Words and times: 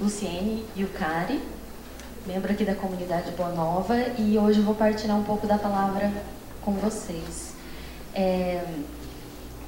Luciene 0.00 0.64
Yukari, 0.76 1.42
membro 2.24 2.52
aqui 2.52 2.64
da 2.64 2.76
comunidade 2.76 3.32
Boa 3.32 3.48
Nova, 3.48 3.96
e 4.16 4.38
hoje 4.38 4.60
eu 4.60 4.64
vou 4.64 4.76
partilhar 4.76 5.16
um 5.16 5.24
pouco 5.24 5.44
da 5.44 5.58
palavra 5.58 6.12
com 6.64 6.70
vocês. 6.74 7.52
É, 8.14 8.64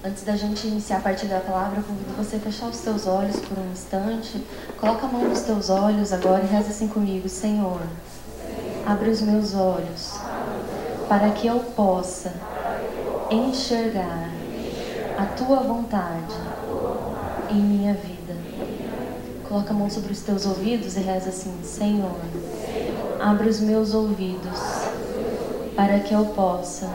antes 0.05 0.23
da 0.23 0.37
gente 0.37 0.69
iniciar 0.69 0.99
a 0.99 1.01
partilha 1.01 1.35
da 1.35 1.41
palavra, 1.41 1.81
eu 1.81 1.83
convido 1.83 2.13
você 2.17 2.37
a 2.37 2.39
fechar 2.39 2.69
os 2.69 2.77
seus 2.77 3.09
olhos 3.09 3.41
por 3.41 3.59
um 3.59 3.73
instante. 3.73 4.41
Coloca 4.79 5.07
a 5.07 5.09
mão 5.11 5.29
nos 5.29 5.41
teus 5.41 5.69
olhos 5.69 6.13
agora 6.13 6.45
e 6.45 6.47
reza 6.47 6.69
assim 6.69 6.87
comigo, 6.87 7.29
Senhor. 7.29 7.81
Abre 8.87 9.11
os 9.11 9.21
meus 9.21 9.53
olhos 9.53 10.15
para 11.09 11.31
que 11.31 11.49
eu 11.49 11.59
possa 11.59 12.33
enxergar 13.33 14.31
a 15.19 15.27
tua 15.27 15.57
vontade 15.57 16.37
em 17.51 17.61
minha 17.61 17.95
vida. 17.95 18.20
Coloca 19.51 19.73
a 19.73 19.77
mão 19.77 19.91
sobre 19.91 20.13
os 20.13 20.21
teus 20.21 20.47
ouvidos 20.47 20.97
e 20.97 21.01
reza 21.01 21.31
assim: 21.31 21.53
Senhor, 21.65 22.21
abre 23.19 23.49
os 23.49 23.59
meus 23.59 23.93
ouvidos 23.93 24.61
para 25.75 25.99
que 25.99 26.15
eu 26.15 26.25
possa 26.27 26.89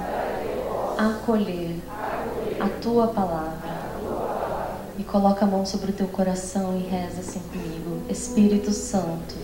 acolher 0.97 1.75
a 2.57 2.69
tua 2.81 3.07
palavra. 3.07 3.75
E 4.97 5.03
coloca 5.03 5.43
a 5.43 5.47
mão 5.49 5.65
sobre 5.65 5.91
o 5.91 5.93
teu 5.93 6.07
coração 6.07 6.77
e 6.77 6.89
reza 6.89 7.19
assim 7.19 7.41
comigo: 7.51 8.03
Espírito 8.09 8.71
Santo, 8.71 9.35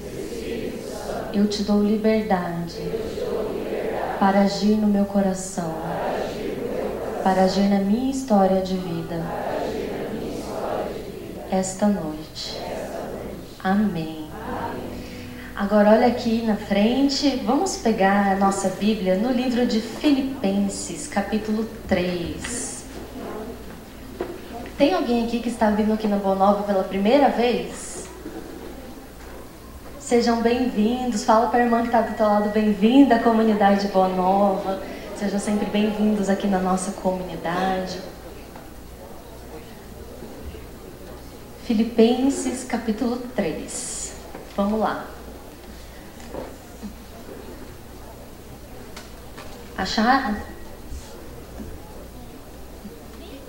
eu 1.33 1.49
te 1.49 1.63
dou 1.63 1.83
liberdade 1.83 2.79
para 4.21 4.43
agir 4.43 4.77
no 4.77 4.87
meu 4.87 5.03
coração, 5.03 5.75
para 7.25 7.43
agir 7.43 7.67
na 7.67 7.79
minha 7.79 8.09
história 8.09 8.61
de 8.61 8.77
vida 8.77 9.21
esta 11.51 11.87
noite. 11.87 12.70
Amém. 13.63 14.25
Agora 15.55 15.91
olha 15.91 16.07
aqui 16.07 16.41
na 16.41 16.55
frente, 16.55 17.43
vamos 17.45 17.77
pegar 17.77 18.31
a 18.31 18.35
nossa 18.35 18.69
Bíblia 18.69 19.15
no 19.15 19.31
livro 19.31 19.67
de 19.67 19.79
Filipenses, 19.79 21.07
capítulo 21.07 21.69
3. 21.87 22.85
Tem 24.79 24.95
alguém 24.95 25.25
aqui 25.25 25.39
que 25.39 25.49
está 25.49 25.69
vindo 25.69 25.93
aqui 25.93 26.07
na 26.07 26.17
Boa 26.17 26.33
Nova 26.33 26.63
pela 26.63 26.83
primeira 26.83 27.29
vez? 27.29 28.07
Sejam 29.99 30.41
bem-vindos. 30.41 31.23
Fala 31.23 31.45
para 31.45 31.59
a 31.59 31.63
irmã 31.63 31.81
que 31.81 31.87
está 31.87 32.01
do 32.01 32.17
teu 32.17 32.25
lado, 32.25 32.49
bem-vinda 32.49 33.17
à 33.17 33.19
comunidade 33.19 33.89
Boa 33.89 34.07
Nova. 34.07 34.81
Sejam 35.15 35.39
sempre 35.39 35.67
bem-vindos 35.67 36.29
aqui 36.29 36.47
na 36.47 36.57
nossa 36.57 36.93
comunidade. 36.93 37.99
Filipenses 41.71 42.65
capítulo 42.65 43.15
3. 43.33 44.11
Vamos 44.57 44.77
lá. 44.77 45.07
Acharam? 49.77 50.35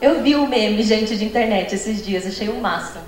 Eu 0.00 0.22
vi 0.22 0.36
o 0.36 0.42
um 0.42 0.48
meme, 0.48 0.84
gente, 0.84 1.16
de 1.16 1.24
internet 1.24 1.74
esses 1.74 2.06
dias, 2.06 2.24
achei 2.24 2.48
o 2.48 2.58
um 2.58 2.60
máximo 2.60 3.02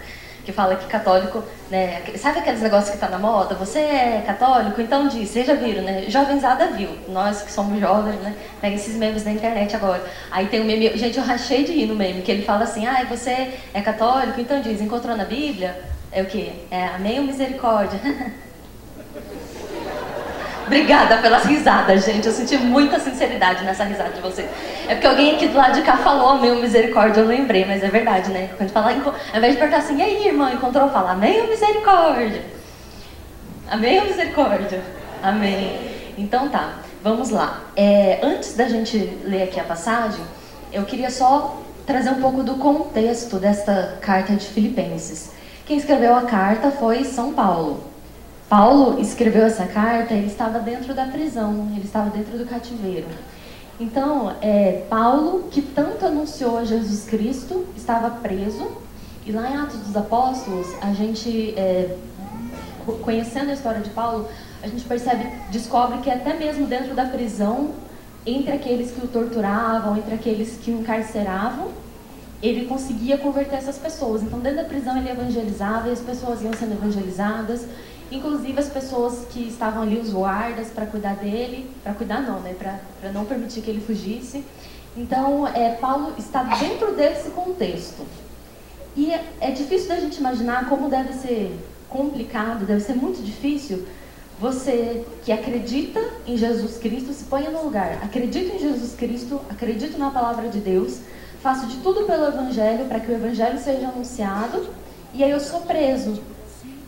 que 0.45 0.53
fala 0.53 0.77
que 0.77 0.87
católico, 0.87 1.43
né? 1.71 2.03
Sabe 2.17 2.39
aqueles 2.39 2.61
negócios 2.61 2.91
que 2.91 2.99
tá 2.99 3.09
na 3.09 3.19
moda? 3.19 3.55
Você 3.55 3.79
é 3.79 4.23
católico? 4.27 4.81
Então 4.81 5.09
diz, 5.09 5.31
vocês 5.31 5.47
já 5.47 5.55
viram, 5.55 5.83
né? 5.83 6.05
Jovenzada 6.09 6.69
viu. 6.69 6.91
Nós 7.09 7.43
que 7.43 7.51
somos 7.51 7.81
jovens, 7.81 8.21
né? 8.21 8.35
Pega 8.61 8.75
esses 8.75 8.97
memes 8.97 9.25
da 9.25 9.31
internet 9.31 9.75
agora. 9.75 10.05
Aí 10.31 10.47
tem 10.47 10.61
um 10.61 10.65
meme, 10.65 10.97
gente, 10.97 11.19
eu 11.19 11.25
rachei 11.25 11.65
de 11.65 11.73
rir 11.73 11.87
no 11.87 11.97
meme, 11.97 12.23
que 12.23 12.31
ele 12.31 12.43
fala 12.43 12.65
assim, 12.65 12.87
ah, 12.87 13.05
você 13.09 13.55
é 13.73 13.81
católico? 13.81 14.41
Então 14.41 14.61
diz, 14.61 14.81
encontrou 14.81 15.17
na 15.17 15.25
Bíblia? 15.25 15.81
É 16.13 16.23
o 16.23 16.27
quê? 16.27 16.53
É 16.71 16.87
amém 16.89 17.19
ou 17.19 17.27
misericórdia? 17.27 17.99
Obrigada 20.75 21.19
pelas 21.19 21.45
risadas, 21.45 22.05
gente. 22.05 22.27
Eu 22.27 22.33
senti 22.33 22.57
muita 22.57 22.99
sinceridade 22.99 23.63
nessa 23.63 23.85
risada 23.85 24.11
de 24.11 24.21
vocês. 24.21 24.51
É 24.89 24.95
porque 24.97 25.07
alguém 25.07 25.37
aqui 25.37 25.47
do 25.47 25.57
lado 25.57 25.73
de 25.75 25.83
cá 25.83 25.99
falou 25.99 26.31
amém 26.31 26.51
ou 26.51 26.61
misericórdia, 26.61 27.21
eu 27.21 27.29
lembrei, 27.29 27.65
mas 27.65 27.81
é 27.85 27.87
verdade, 27.87 28.33
né? 28.33 28.51
Quando 28.57 28.71
falar, 28.71 28.91
ao 28.91 29.39
invés 29.39 29.53
de 29.53 29.59
perguntar 29.61 29.77
assim, 29.77 29.99
e 29.99 30.03
aí, 30.03 30.27
irmã, 30.27 30.51
encontrou? 30.53 30.91
Fala 30.91 31.13
ou 31.13 31.49
misericórdia? 31.49 32.43
Amém 33.71 34.01
ou 34.01 34.07
misericórdia? 34.07 34.83
Amém. 35.23 35.79
Então 36.19 36.49
tá, 36.49 36.81
vamos 37.05 37.31
lá. 37.31 37.61
É, 37.77 38.19
antes 38.21 38.57
da 38.57 38.69
gente 38.69 38.99
ler 39.25 39.45
aqui 39.45 39.61
a 39.61 39.65
passagem, 39.65 40.25
eu 40.73 40.83
queria 40.83 41.09
só 41.09 41.57
trazer 41.87 42.11
um 42.11 42.21
pouco 42.21 42.43
do 42.43 42.57
contexto 42.57 43.37
desta 43.37 43.99
carta 44.01 44.33
de 44.33 44.47
Filipenses. 44.47 45.31
Quem 45.67 45.77
escreveu 45.77 46.17
a 46.17 46.23
carta 46.23 46.73
foi 46.73 47.05
São 47.05 47.33
Paulo. 47.33 47.94
Paulo 48.57 49.01
escreveu 49.01 49.43
essa 49.47 49.67
carta, 49.67 50.15
ele 50.15 50.29
estava 50.29 50.61
dentro 50.61 50.95
da 50.95 51.07
prisão, 51.07 51.73
ele 51.75 51.87
estava 51.87 52.09
dentro 52.09 52.39
do 52.39 52.47
cativeiro. 52.47 53.09
Então, 53.81 54.33
é, 54.41 54.85
Paulo, 54.89 55.49
que 55.51 55.61
tanto 55.61 56.07
anunciou 56.07 56.59
a 56.59 56.65
Jesus 56.65 57.05
Cristo, 57.05 57.67
estava 57.77 58.09
preso. 58.11 58.65
E 59.27 59.33
lá 59.33 59.51
em 59.51 59.57
Atos 59.57 59.81
dos 59.81 59.97
Apóstolos, 59.97 60.69
a 60.81 60.93
gente, 60.93 61.53
é, 61.57 61.97
conhecendo 63.03 63.51
a 63.51 63.55
história 63.55 63.81
de 63.81 63.91
Paulo, 63.91 64.29
a 64.63 64.69
gente 64.69 64.85
percebe, 64.85 65.29
descobre 65.51 65.99
que 65.99 66.09
até 66.09 66.35
mesmo 66.35 66.69
dentro 66.69 66.95
da 66.95 67.07
prisão, 67.07 67.73
entre 68.25 68.53
aqueles 68.53 68.93
que 68.93 69.05
o 69.05 69.09
torturavam, 69.09 69.97
entre 69.97 70.15
aqueles 70.15 70.59
que 70.63 70.71
o 70.71 70.79
encarceravam, 70.79 71.73
ele 72.41 72.67
conseguia 72.67 73.19
converter 73.19 73.57
essas 73.57 73.79
pessoas. 73.79 74.23
Então, 74.23 74.39
dentro 74.39 74.59
da 74.59 74.65
prisão, 74.65 74.97
ele 74.97 75.11
evangelizava 75.11 75.89
e 75.89 75.91
as 75.91 76.01
pessoas 76.01 76.41
iam 76.41 76.53
sendo 76.53 76.75
evangelizadas 76.75 77.67
inclusive 78.17 78.59
as 78.59 78.69
pessoas 78.69 79.27
que 79.31 79.49
estavam 79.49 79.83
ali, 79.83 79.99
os 79.99 80.11
guardas, 80.11 80.69
para 80.69 80.87
cuidar 80.87 81.17
dele, 81.17 81.71
para 81.83 81.95
cuidar 81.95 82.21
não, 82.21 82.41
né, 82.41 82.55
para 82.55 83.13
não 83.13 83.25
permitir 83.25 83.61
que 83.63 83.71
ele 83.71 83.81
fugisse. 83.81 84.45
Então, 84.97 85.47
é, 85.49 85.71
Paulo 85.75 86.15
está 86.17 86.43
dentro 86.43 86.95
desse 86.95 87.31
contexto. 87.31 88.07
E 88.97 89.13
é, 89.13 89.25
é 89.41 89.51
difícil 89.51 89.89
da 89.89 89.99
gente 89.99 90.19
imaginar 90.19 90.69
como 90.69 90.89
deve 90.89 91.13
ser 91.15 91.59
complicado, 91.89 92.65
deve 92.65 92.81
ser 92.81 92.95
muito 92.95 93.23
difícil 93.23 93.85
você 94.39 95.05
que 95.25 95.33
acredita 95.33 96.01
em 96.27 96.37
Jesus 96.37 96.79
Cristo, 96.79 97.13
se 97.13 97.25
ponha 97.25 97.51
no 97.51 97.65
lugar. 97.65 98.01
Acredito 98.03 98.55
em 98.55 98.59
Jesus 98.59 98.95
Cristo, 98.95 99.41
acredito 99.49 99.97
na 99.99 100.11
palavra 100.11 100.49
de 100.49 100.59
Deus, 100.59 101.01
faço 101.41 101.67
de 101.67 101.77
tudo 101.79 102.05
pelo 102.05 102.27
Evangelho 102.27 102.87
para 102.87 103.01
que 103.01 103.11
o 103.11 103.15
Evangelho 103.15 103.59
seja 103.59 103.89
anunciado, 103.89 104.67
e 105.13 105.23
aí 105.23 105.31
eu 105.31 105.41
sou 105.41 105.61
preso 105.61 106.21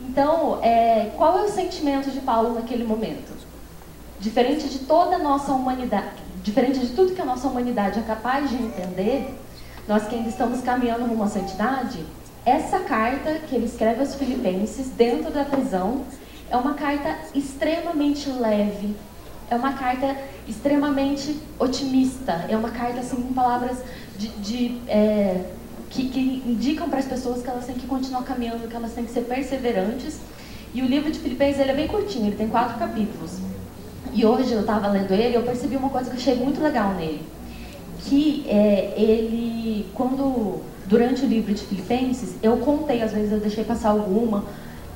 então, 0.08 0.60
é, 0.62 1.10
qual 1.16 1.38
é 1.38 1.42
o 1.42 1.48
sentimento 1.48 2.10
de 2.10 2.20
Paulo 2.20 2.54
naquele 2.54 2.84
momento? 2.84 3.34
Diferente 4.20 4.68
de 4.68 4.80
toda 4.80 5.16
a 5.16 5.18
nossa 5.18 5.52
humanidade, 5.52 6.22
diferente 6.42 6.78
de 6.78 6.88
tudo 6.94 7.14
que 7.14 7.20
a 7.20 7.24
nossa 7.24 7.48
humanidade 7.48 7.98
é 7.98 8.02
capaz 8.02 8.48
de 8.48 8.56
entender, 8.56 9.34
nós 9.86 10.06
que 10.06 10.14
ainda 10.14 10.28
estamos 10.28 10.60
caminhando 10.62 11.04
rumo 11.04 11.24
à 11.24 11.28
santidade, 11.28 12.04
essa 12.44 12.80
carta 12.80 13.40
que 13.48 13.54
ele 13.56 13.66
escreve 13.66 14.00
aos 14.00 14.14
filipenses, 14.14 14.88
dentro 14.90 15.30
da 15.30 15.44
prisão, 15.44 16.04
é 16.48 16.56
uma 16.56 16.74
carta 16.74 17.18
extremamente 17.34 18.30
leve, 18.30 18.94
é 19.50 19.56
uma 19.56 19.72
carta 19.72 20.16
extremamente 20.46 21.40
otimista, 21.58 22.46
é 22.48 22.56
uma 22.56 22.70
carta 22.70 23.00
assim, 23.00 23.16
com 23.16 23.34
palavras 23.34 23.78
de, 24.16 24.28
de 24.28 24.80
é, 24.88 25.44
que, 25.90 26.08
que 26.08 26.42
indicam 26.46 26.88
para 26.88 26.98
as 26.98 27.06
pessoas 27.06 27.42
que 27.42 27.48
elas 27.48 27.64
têm 27.66 27.74
que 27.74 27.86
continuar 27.86 28.22
caminhando, 28.24 28.68
que 28.68 28.76
elas 28.76 28.92
têm 28.92 29.04
que 29.04 29.12
ser 29.12 29.22
perseverantes. 29.22 30.18
E 30.74 30.82
o 30.82 30.86
livro 30.86 31.10
de 31.10 31.18
Filipenses 31.18 31.60
ele 31.60 31.70
é 31.70 31.74
bem 31.74 31.88
curtinho, 31.88 32.26
ele 32.26 32.36
tem 32.36 32.48
quatro 32.48 32.78
capítulos. 32.78 33.38
E 34.12 34.24
hoje 34.24 34.52
eu 34.52 34.60
estava 34.60 34.88
lendo 34.88 35.12
ele 35.12 35.36
eu 35.36 35.42
percebi 35.42 35.76
uma 35.76 35.90
coisa 35.90 36.10
que 36.10 36.16
eu 36.16 36.20
achei 36.20 36.34
muito 36.34 36.60
legal 36.60 36.94
nele. 36.94 37.22
Que 38.00 38.46
é, 38.48 38.94
ele, 38.96 39.86
quando, 39.94 40.60
durante 40.86 41.24
o 41.24 41.28
livro 41.28 41.52
de 41.52 41.62
Filipenses, 41.62 42.34
eu 42.42 42.56
contei, 42.58 43.02
às 43.02 43.12
vezes 43.12 43.32
eu 43.32 43.40
deixei 43.40 43.64
passar 43.64 43.90
alguma, 43.90 44.44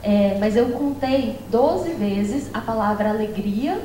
é, 0.02 0.36
mas 0.38 0.56
eu 0.56 0.70
contei 0.70 1.36
12 1.50 1.90
vezes 1.94 2.50
a 2.54 2.60
palavra 2.60 3.10
alegria 3.10 3.80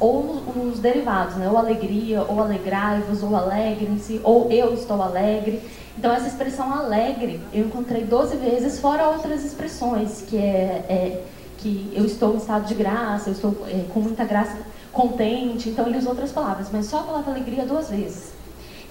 ou 0.00 0.42
os 0.70 0.78
derivados, 0.78 1.36
né? 1.36 1.48
Ou 1.48 1.58
alegria, 1.58 2.22
ou 2.22 2.40
alegrai-vos, 2.40 3.22
ou 3.22 3.34
alegrem-se, 3.34 4.20
ou 4.22 4.50
eu 4.50 4.74
estou 4.74 5.02
alegre. 5.02 5.60
Então, 5.98 6.12
essa 6.12 6.28
expressão 6.28 6.72
alegre 6.72 7.40
eu 7.52 7.66
encontrei 7.66 8.04
12 8.04 8.36
vezes, 8.36 8.78
fora 8.78 9.08
outras 9.08 9.44
expressões, 9.44 10.22
que 10.28 10.36
é, 10.36 10.86
é 10.88 11.24
que 11.58 11.92
eu 11.92 12.04
estou 12.04 12.34
em 12.34 12.36
estado 12.36 12.68
de 12.68 12.74
graça, 12.74 13.30
eu 13.30 13.32
estou 13.32 13.66
é, 13.66 13.84
com 13.92 13.98
muita 13.98 14.24
graça, 14.24 14.56
contente. 14.92 15.68
Então, 15.68 15.88
ele 15.88 15.98
usa 15.98 16.08
outras 16.08 16.30
palavras, 16.30 16.68
mas 16.72 16.86
só 16.86 17.00
a 17.00 17.02
palavra 17.02 17.32
alegria 17.32 17.66
duas 17.66 17.90
vezes. 17.90 18.32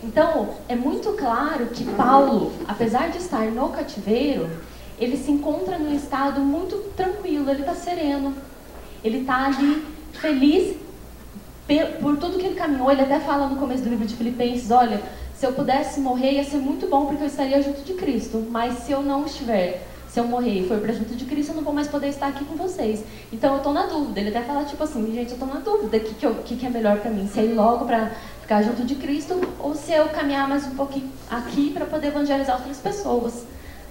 Então, 0.04 0.50
é 0.68 0.76
muito 0.76 1.14
claro 1.14 1.68
que 1.68 1.86
Paulo, 1.86 2.52
apesar 2.68 3.10
de 3.10 3.20
estar 3.20 3.46
no 3.52 3.70
cativeiro, 3.70 4.50
ele 5.00 5.16
se 5.16 5.32
encontra 5.32 5.80
num 5.80 5.96
estado 5.96 6.42
muito 6.42 6.76
tranquilo, 6.94 7.50
ele 7.50 7.62
está 7.62 7.74
sereno, 7.74 8.34
ele 9.02 9.20
está 9.20 9.46
ali 9.46 9.86
feliz 10.12 10.76
por 12.02 12.18
tudo 12.18 12.38
que 12.38 12.48
ele 12.48 12.56
caminhou. 12.56 12.92
Ele 12.92 13.02
até 13.02 13.20
fala 13.22 13.48
no 13.48 13.56
começo 13.56 13.84
do 13.84 13.90
livro 13.90 14.06
de 14.06 14.16
Filipenses: 14.16 14.72
olha, 14.72 15.02
se 15.38 15.46
eu 15.46 15.54
pudesse 15.54 16.00
morrer, 16.00 16.32
ia 16.32 16.44
ser 16.44 16.58
muito 16.58 16.88
bom 16.88 17.06
porque 17.06 17.22
eu 17.22 17.28
estaria 17.28 17.62
junto 17.62 17.84
de 17.84 17.94
Cristo. 17.94 18.44
Mas 18.50 18.80
se 18.80 18.92
eu 18.92 19.04
não 19.04 19.24
estiver, 19.24 19.88
se 20.10 20.20
eu 20.20 20.24
morrer 20.24 20.62
e 20.62 20.68
for 20.68 20.80
para 20.80 20.92
junto 20.92 21.16
de 21.16 21.26
Cristo, 21.26 21.52
eu 21.52 21.58
não 21.58 21.64
vou 21.64 21.74
mais 21.74 21.88
poder 21.88 22.08
estar 22.08 22.28
aqui 22.28 22.44
com 22.44 22.56
vocês. 22.56 23.04
Então 23.32 23.52
eu 23.52 23.58
estou 23.58 23.72
na 23.72 23.86
dúvida. 23.86 24.20
Ele 24.20 24.30
até 24.30 24.42
fala 24.42 24.66
tipo 24.66 24.84
assim, 24.84 25.06
gente, 25.14 25.30
eu 25.30 25.34
estou 25.34 25.48
na 25.48 25.60
dúvida, 25.60 25.98
o 25.98 26.00
que, 26.00 26.16
que, 26.16 26.34
que, 26.44 26.56
que 26.56 26.66
é 26.66 26.70
melhor 26.72 26.98
para 26.98 27.12
mim? 27.12 27.30
Se 27.32 27.40
é 27.40 27.46
ir 27.46 27.54
logo 27.54 27.86
para 27.86 28.12
ficar 28.42 28.64
junto 28.64 28.84
de 28.84 28.96
Cristo 28.96 29.40
ou 29.60 29.76
se 29.76 29.94
eu 29.94 30.10
caminhar 30.10 30.50
mais 30.50 30.66
um 30.66 30.76
pouquinho 30.76 31.12
aqui 31.30 31.70
para 31.70 31.86
poder 31.86 32.08
evangelizar 32.08 32.58
outras 32.58 32.80
pessoas. 32.80 33.46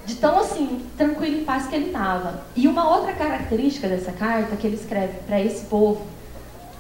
De 0.05 0.17
tão 0.17 0.41
assim, 0.41 0.85
tranquilo 0.97 1.39
e 1.39 1.45
paz 1.45 1.69
que 1.69 1.77
ele 1.77 1.87
estava. 1.87 2.43
E 2.57 2.67
uma 2.67 2.91
outra 2.91 3.13
característica 3.13 3.87
dessa 3.87 4.11
carta 4.11 4.57
que 4.57 4.67
ele 4.67 4.77
escreve 4.77 5.19
para 5.27 5.41
esse 5.41 5.67
povo 5.67 6.05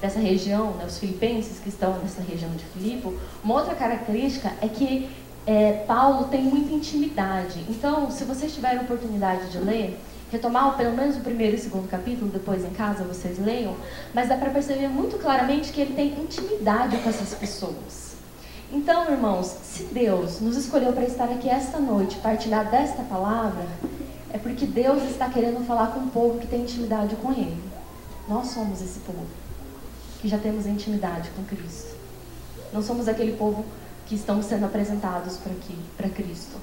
dessa 0.00 0.18
região, 0.18 0.72
né, 0.72 0.84
os 0.86 0.98
filipenses 0.98 1.58
que 1.58 1.68
estão 1.68 1.98
nessa 1.98 2.20
região 2.22 2.50
de 2.52 2.64
Filipe, 2.64 3.16
uma 3.42 3.54
outra 3.54 3.74
característica 3.74 4.52
é 4.60 4.68
que 4.68 5.08
é, 5.46 5.84
Paulo 5.86 6.24
tem 6.24 6.42
muita 6.42 6.72
intimidade. 6.72 7.64
Então, 7.68 8.10
se 8.10 8.24
vocês 8.24 8.52
tiverem 8.52 8.80
oportunidade 8.80 9.50
de 9.50 9.58
ler, 9.58 9.98
retomar 10.30 10.76
pelo 10.76 10.94
menos 10.94 11.16
o 11.16 11.20
primeiro 11.20 11.56
e 11.56 11.58
o 11.58 11.62
segundo 11.62 11.88
capítulo, 11.88 12.30
depois 12.30 12.64
em 12.64 12.70
casa 12.70 13.04
vocês 13.04 13.38
leiam, 13.38 13.76
mas 14.12 14.28
dá 14.28 14.36
para 14.36 14.50
perceber 14.50 14.88
muito 14.88 15.18
claramente 15.18 15.72
que 15.72 15.80
ele 15.80 15.94
tem 15.94 16.08
intimidade 16.20 16.96
com 16.98 17.08
essas 17.08 17.32
pessoas. 17.34 18.16
Então, 18.72 19.08
irmãos, 19.08 19.46
se 19.46 19.84
Deus 19.84 20.40
nos 20.40 20.56
escolheu 20.56 20.92
para 20.92 21.04
estar 21.04 21.30
aqui 21.30 21.48
esta 21.48 21.78
noite, 21.78 22.16
partilhar 22.16 22.68
desta 22.68 23.04
palavra, 23.04 23.64
é 24.32 24.38
porque 24.38 24.66
Deus 24.66 25.04
está 25.04 25.28
querendo 25.30 25.64
falar 25.64 25.92
com 25.92 26.00
um 26.00 26.08
povo 26.08 26.40
que 26.40 26.48
tem 26.48 26.62
intimidade 26.62 27.14
com 27.16 27.30
Ele. 27.30 27.62
Nós 28.28 28.48
somos 28.48 28.82
esse 28.82 28.98
povo 29.00 29.24
que 30.26 30.30
já 30.30 30.38
temos 30.38 30.66
intimidade 30.66 31.30
com 31.36 31.44
Cristo. 31.44 31.94
Não 32.72 32.82
somos 32.82 33.06
aquele 33.06 33.36
povo 33.36 33.64
que 34.06 34.16
estão 34.16 34.42
sendo 34.42 34.66
apresentados 34.66 35.36
para 35.36 35.52
aqui, 35.52 35.78
para 35.96 36.08
Cristo. 36.08 36.56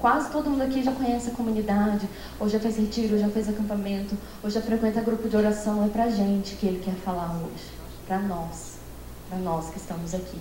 Quase 0.00 0.32
todo 0.32 0.50
mundo 0.50 0.62
aqui 0.62 0.82
já 0.82 0.90
conhece 0.90 1.30
a 1.30 1.32
comunidade, 1.32 2.08
ou 2.40 2.48
já 2.48 2.58
fez 2.58 2.76
retiro, 2.76 3.14
ou 3.14 3.20
já 3.20 3.28
fez 3.28 3.48
acampamento, 3.48 4.18
ou 4.42 4.50
já 4.50 4.60
frequenta 4.60 5.00
grupo 5.02 5.28
de 5.28 5.36
oração. 5.36 5.84
É 5.84 5.88
para 5.88 6.04
a 6.04 6.10
gente 6.10 6.56
que 6.56 6.66
ele 6.66 6.82
quer 6.84 6.94
falar 6.94 7.32
hoje. 7.36 7.64
Para 8.08 8.18
nós. 8.18 8.78
Para 9.28 9.38
nós 9.38 9.70
que 9.70 9.78
estamos 9.78 10.12
aqui. 10.12 10.38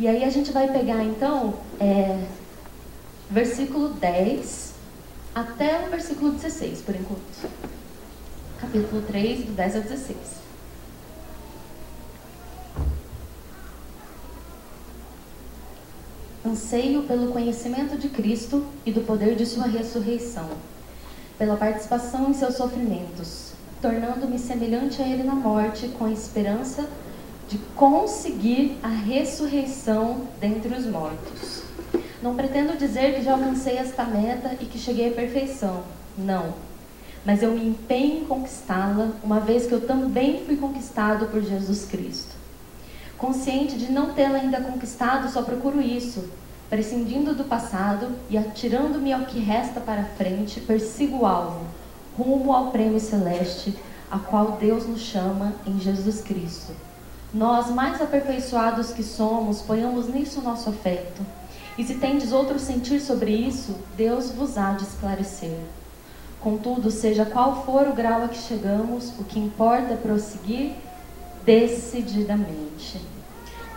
E 0.00 0.08
aí 0.08 0.24
a 0.24 0.30
gente 0.30 0.50
vai 0.50 0.66
pegar 0.72 1.04
então 1.04 1.54
é, 1.78 2.26
versículo 3.30 3.90
10 3.90 4.74
até 5.32 5.86
o 5.86 5.90
versículo 5.90 6.32
16, 6.32 6.80
por 6.80 6.96
enquanto. 6.96 7.48
Capítulo 8.60 9.02
3, 9.02 9.44
do 9.44 9.52
10 9.52 9.76
ao 9.76 9.82
16. 9.82 10.45
Anseio 16.46 17.02
pelo 17.02 17.32
conhecimento 17.32 17.98
de 17.98 18.08
Cristo 18.08 18.64
e 18.84 18.92
do 18.92 19.00
poder 19.00 19.34
de 19.34 19.44
sua 19.44 19.66
ressurreição, 19.66 20.48
pela 21.38 21.56
participação 21.56 22.30
em 22.30 22.34
seus 22.34 22.54
sofrimentos, 22.54 23.52
tornando-me 23.82 24.38
semelhante 24.38 25.02
a 25.02 25.06
ele 25.06 25.22
na 25.22 25.34
morte, 25.34 25.88
com 25.88 26.04
a 26.04 26.12
esperança 26.12 26.88
de 27.48 27.58
conseguir 27.74 28.78
a 28.82 28.88
ressurreição 28.88 30.28
dentre 30.40 30.74
os 30.74 30.86
mortos. 30.86 31.62
Não 32.22 32.34
pretendo 32.34 32.76
dizer 32.76 33.14
que 33.14 33.22
já 33.22 33.32
alcancei 33.32 33.76
esta 33.76 34.04
meta 34.04 34.56
e 34.60 34.66
que 34.66 34.78
cheguei 34.78 35.10
à 35.10 35.12
perfeição. 35.12 35.82
Não. 36.16 36.54
Mas 37.24 37.42
eu 37.42 37.52
me 37.52 37.68
empenho 37.68 38.22
em 38.22 38.24
conquistá-la, 38.24 39.10
uma 39.22 39.40
vez 39.40 39.66
que 39.66 39.72
eu 39.72 39.86
também 39.86 40.44
fui 40.44 40.56
conquistado 40.56 41.26
por 41.26 41.42
Jesus 41.42 41.84
Cristo. 41.84 42.35
Consciente 43.18 43.76
de 43.76 43.90
não 43.90 44.12
tê-la 44.12 44.38
ainda 44.38 44.60
conquistado, 44.60 45.30
só 45.30 45.42
procuro 45.42 45.80
isso. 45.80 46.28
Prescindindo 46.68 47.34
do 47.34 47.44
passado 47.44 48.10
e 48.28 48.36
atirando-me 48.36 49.12
ao 49.12 49.24
que 49.24 49.38
resta 49.38 49.80
para 49.80 50.04
frente, 50.04 50.60
persigo 50.60 51.18
o 51.18 51.26
alvo, 51.26 51.64
rumo 52.16 52.52
ao 52.52 52.70
prêmio 52.70 53.00
celeste, 53.00 53.74
a 54.10 54.18
qual 54.18 54.52
Deus 54.60 54.86
nos 54.86 55.00
chama 55.00 55.54
em 55.66 55.80
Jesus 55.80 56.20
Cristo. 56.20 56.72
Nós, 57.32 57.70
mais 57.70 58.02
aperfeiçoados 58.02 58.90
que 58.90 59.02
somos, 59.02 59.62
ponhamos 59.62 60.08
nisso 60.08 60.42
nosso 60.42 60.68
afeto. 60.68 61.22
E 61.78 61.84
se 61.84 61.94
tendes 61.94 62.32
outro 62.32 62.58
sentir 62.58 63.00
sobre 63.00 63.30
isso, 63.30 63.76
Deus 63.96 64.30
vos 64.30 64.58
há 64.58 64.72
de 64.72 64.84
esclarecer. 64.84 65.58
Contudo, 66.40 66.90
seja 66.90 67.24
qual 67.24 67.64
for 67.64 67.88
o 67.88 67.92
grau 67.92 68.24
a 68.24 68.28
que 68.28 68.38
chegamos, 68.38 69.10
o 69.18 69.24
que 69.24 69.38
importa 69.38 69.94
é 69.94 69.96
prosseguir 69.96 70.72
decididamente. 71.46 73.00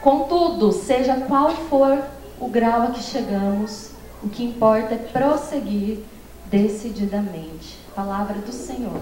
Contudo, 0.02 0.72
seja 0.72 1.16
qual 1.28 1.52
for 1.52 2.04
o 2.40 2.50
grau 2.50 2.84
a 2.84 2.88
que 2.88 3.04
chegamos, 3.04 3.92
o 4.24 4.28
que 4.28 4.44
importa 4.44 4.96
é 4.96 4.98
prosseguir 4.98 6.04
decididamente. 6.46 7.78
Palavra 7.96 8.40
do 8.40 8.52
Senhor. 8.52 9.00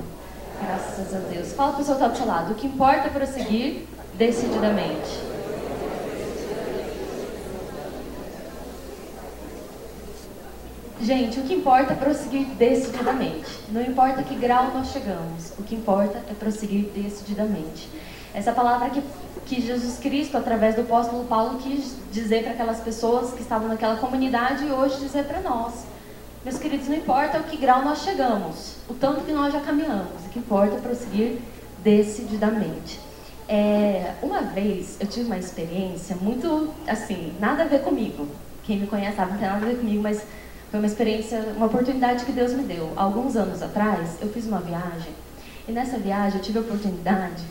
Graças 0.61 1.15
a 1.15 1.19
Deus. 1.19 1.53
Fala 1.53 1.73
para 1.73 1.81
o 1.81 1.85
seu 1.85 1.93
está 1.93 2.07
do 2.07 2.17
seu 2.17 2.25
lado. 2.25 2.51
O 2.51 2.55
que 2.55 2.67
importa 2.67 3.07
é 3.07 3.09
prosseguir 3.09 3.87
decididamente. 4.15 5.27
Gente, 10.99 11.39
o 11.39 11.43
que 11.43 11.53
importa 11.53 11.93
é 11.93 11.95
prosseguir 11.95 12.47
decididamente. 12.55 13.47
Não 13.71 13.81
importa 13.81 14.23
que 14.23 14.35
grau 14.35 14.73
nós 14.73 14.87
chegamos, 14.87 15.53
o 15.57 15.63
que 15.63 15.75
importa 15.75 16.17
é 16.29 16.33
prosseguir 16.33 16.89
decididamente. 16.93 17.87
Essa 18.33 18.51
palavra 18.51 18.89
que, 18.89 19.01
que 19.45 19.61
Jesus 19.61 19.97
Cristo, 19.99 20.37
através 20.37 20.75
do 20.75 20.81
apóstolo 20.81 21.25
Paulo, 21.25 21.57
quis 21.59 21.95
dizer 22.11 22.43
para 22.43 22.53
aquelas 22.53 22.79
pessoas 22.79 23.33
que 23.33 23.41
estavam 23.41 23.67
naquela 23.67 23.95
comunidade 23.97 24.65
e 24.65 24.71
hoje 24.71 24.99
dizer 24.99 25.25
para 25.25 25.41
nós. 25.41 25.85
Meus 26.43 26.59
queridos, 26.59 26.87
não 26.87 26.95
importa 26.95 27.39
o 27.39 27.43
que 27.43 27.57
grau 27.57 27.83
nós 27.83 28.03
chegamos, 28.03 28.75
o 28.87 28.93
tanto 28.93 29.21
que 29.21 29.31
nós 29.31 29.51
já 29.51 29.59
caminhamos, 29.59 30.25
o 30.25 30.29
que 30.29 30.39
importa 30.39 30.75
é 30.75 30.79
prosseguir 30.79 31.39
decididamente. 31.83 32.99
É, 33.49 34.13
uma 34.21 34.41
vez 34.41 34.97
eu 34.99 35.07
tive 35.07 35.25
uma 35.25 35.37
experiência 35.37 36.15
muito 36.17 36.69
assim, 36.85 37.33
nada 37.39 37.63
a 37.63 37.65
ver 37.65 37.81
comigo. 37.81 38.27
Quem 38.63 38.79
me 38.79 38.87
conhece 38.87 39.15
sabe, 39.15 39.31
não 39.31 39.39
tem 39.39 39.47
nada 39.47 39.65
a 39.65 39.69
ver 39.69 39.77
comigo, 39.77 40.01
mas 40.01 40.21
foi 40.69 40.79
uma 40.79 40.87
experiência, 40.87 41.39
uma 41.55 41.65
oportunidade 41.65 42.25
que 42.25 42.31
Deus 42.31 42.53
me 42.53 42.63
deu. 42.63 42.91
Alguns 42.95 43.35
anos 43.35 43.61
atrás, 43.61 44.17
eu 44.21 44.29
fiz 44.29 44.45
uma 44.45 44.59
viagem 44.59 45.13
e 45.67 45.71
nessa 45.71 45.97
viagem 45.97 46.39
eu 46.39 46.43
tive 46.43 46.59
a 46.59 46.61
oportunidade 46.61 47.43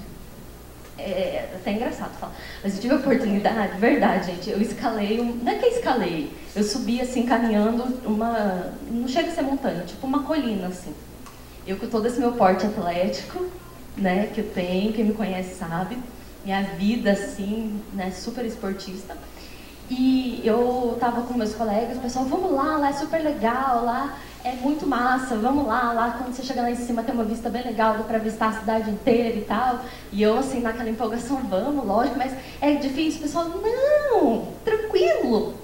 é, 0.98 1.02
é 1.02 1.50
até 1.54 1.72
engraçado 1.72 2.16
falar. 2.18 2.34
Mas 2.62 2.74
eu 2.74 2.80
tive 2.80 2.94
a 2.94 2.98
oportunidade, 2.98 3.78
verdade, 3.80 4.32
gente, 4.32 4.50
eu 4.50 4.60
escalei, 4.60 5.20
um, 5.20 5.34
não 5.36 5.52
é 5.52 5.56
que 5.56 5.66
escalei, 5.66 6.32
eu 6.54 6.62
subi 6.62 7.00
assim, 7.00 7.24
caminhando 7.24 7.84
uma, 8.06 8.72
não 8.90 9.06
chega 9.06 9.30
a 9.30 9.34
ser 9.34 9.42
montanha, 9.42 9.84
tipo 9.84 10.06
uma 10.06 10.22
colina, 10.22 10.68
assim. 10.68 10.94
Eu 11.66 11.76
com 11.76 11.86
todo 11.88 12.06
esse 12.06 12.20
meu 12.20 12.32
porte 12.32 12.64
atlético, 12.64 13.46
né, 13.96 14.28
que 14.32 14.40
eu 14.40 14.50
tenho, 14.50 14.92
quem 14.92 15.04
me 15.04 15.14
conhece 15.14 15.54
sabe, 15.54 15.98
minha 16.44 16.62
vida, 16.62 17.12
assim, 17.12 17.80
né, 17.92 18.10
super 18.12 18.44
esportista. 18.44 19.16
E 19.88 20.40
eu 20.44 20.96
tava 20.98 21.22
com 21.22 21.34
meus 21.34 21.54
colegas, 21.54 21.96
o 21.96 22.00
pessoal, 22.00 22.24
vamos 22.24 22.52
lá, 22.52 22.76
lá 22.76 22.88
é 22.88 22.92
super 22.92 23.22
legal, 23.22 23.84
lá 23.84 24.16
é 24.46 24.52
muito 24.52 24.86
massa, 24.86 25.36
vamos 25.36 25.66
lá, 25.66 25.92
lá 25.92 26.10
quando 26.18 26.34
você 26.34 26.42
chega 26.42 26.62
lá 26.62 26.70
em 26.70 26.76
cima 26.76 27.02
tem 27.02 27.14
uma 27.14 27.24
vista 27.24 27.50
bem 27.50 27.64
legal, 27.64 27.96
dá 27.98 28.04
pra 28.04 28.18
visitar 28.18 28.48
a 28.48 28.52
cidade 28.52 28.90
inteira 28.90 29.36
e 29.36 29.42
tal. 29.42 29.80
E 30.12 30.22
eu, 30.22 30.38
assim, 30.38 30.60
naquela 30.60 30.88
empolgação, 30.88 31.38
vamos, 31.48 31.84
lógico, 31.84 32.16
mas 32.16 32.32
é 32.60 32.74
difícil. 32.74 33.20
O 33.20 33.22
pessoal, 33.22 33.44
não, 33.48 34.48
tranquilo, 34.64 35.54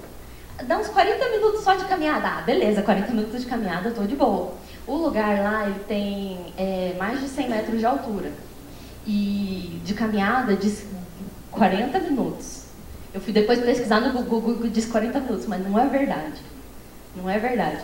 dá 0.65 0.77
uns 0.77 0.87
40 0.87 1.29
minutos 1.29 1.63
só 1.63 1.75
de 1.75 1.85
caminhada. 1.85 2.27
Ah, 2.27 2.41
beleza, 2.41 2.81
40 2.81 3.11
minutos 3.13 3.41
de 3.41 3.47
caminhada, 3.47 3.91
tô 3.91 4.03
de 4.03 4.15
boa. 4.15 4.53
O 4.85 4.95
lugar 4.95 5.39
lá, 5.41 5.65
ele 5.65 5.79
tem 5.87 6.53
é, 6.57 6.95
mais 6.97 7.21
de 7.21 7.27
100 7.29 7.49
metros 7.49 7.79
de 7.79 7.85
altura. 7.85 8.31
E 9.07 9.81
de 9.83 9.93
caminhada, 9.93 10.55
de 10.55 10.73
40 11.51 11.99
minutos. 11.99 12.62
Eu 13.13 13.21
fui 13.21 13.31
depois 13.31 13.59
pesquisar 13.59 13.99
no 14.01 14.11
Google, 14.11 14.41
Google 14.41 14.69
diz 14.69 14.85
40 14.85 15.19
minutos, 15.19 15.45
mas 15.45 15.63
não 15.63 15.77
é 15.79 15.87
verdade. 15.87 16.41
Não 17.15 17.29
é 17.29 17.37
verdade 17.37 17.79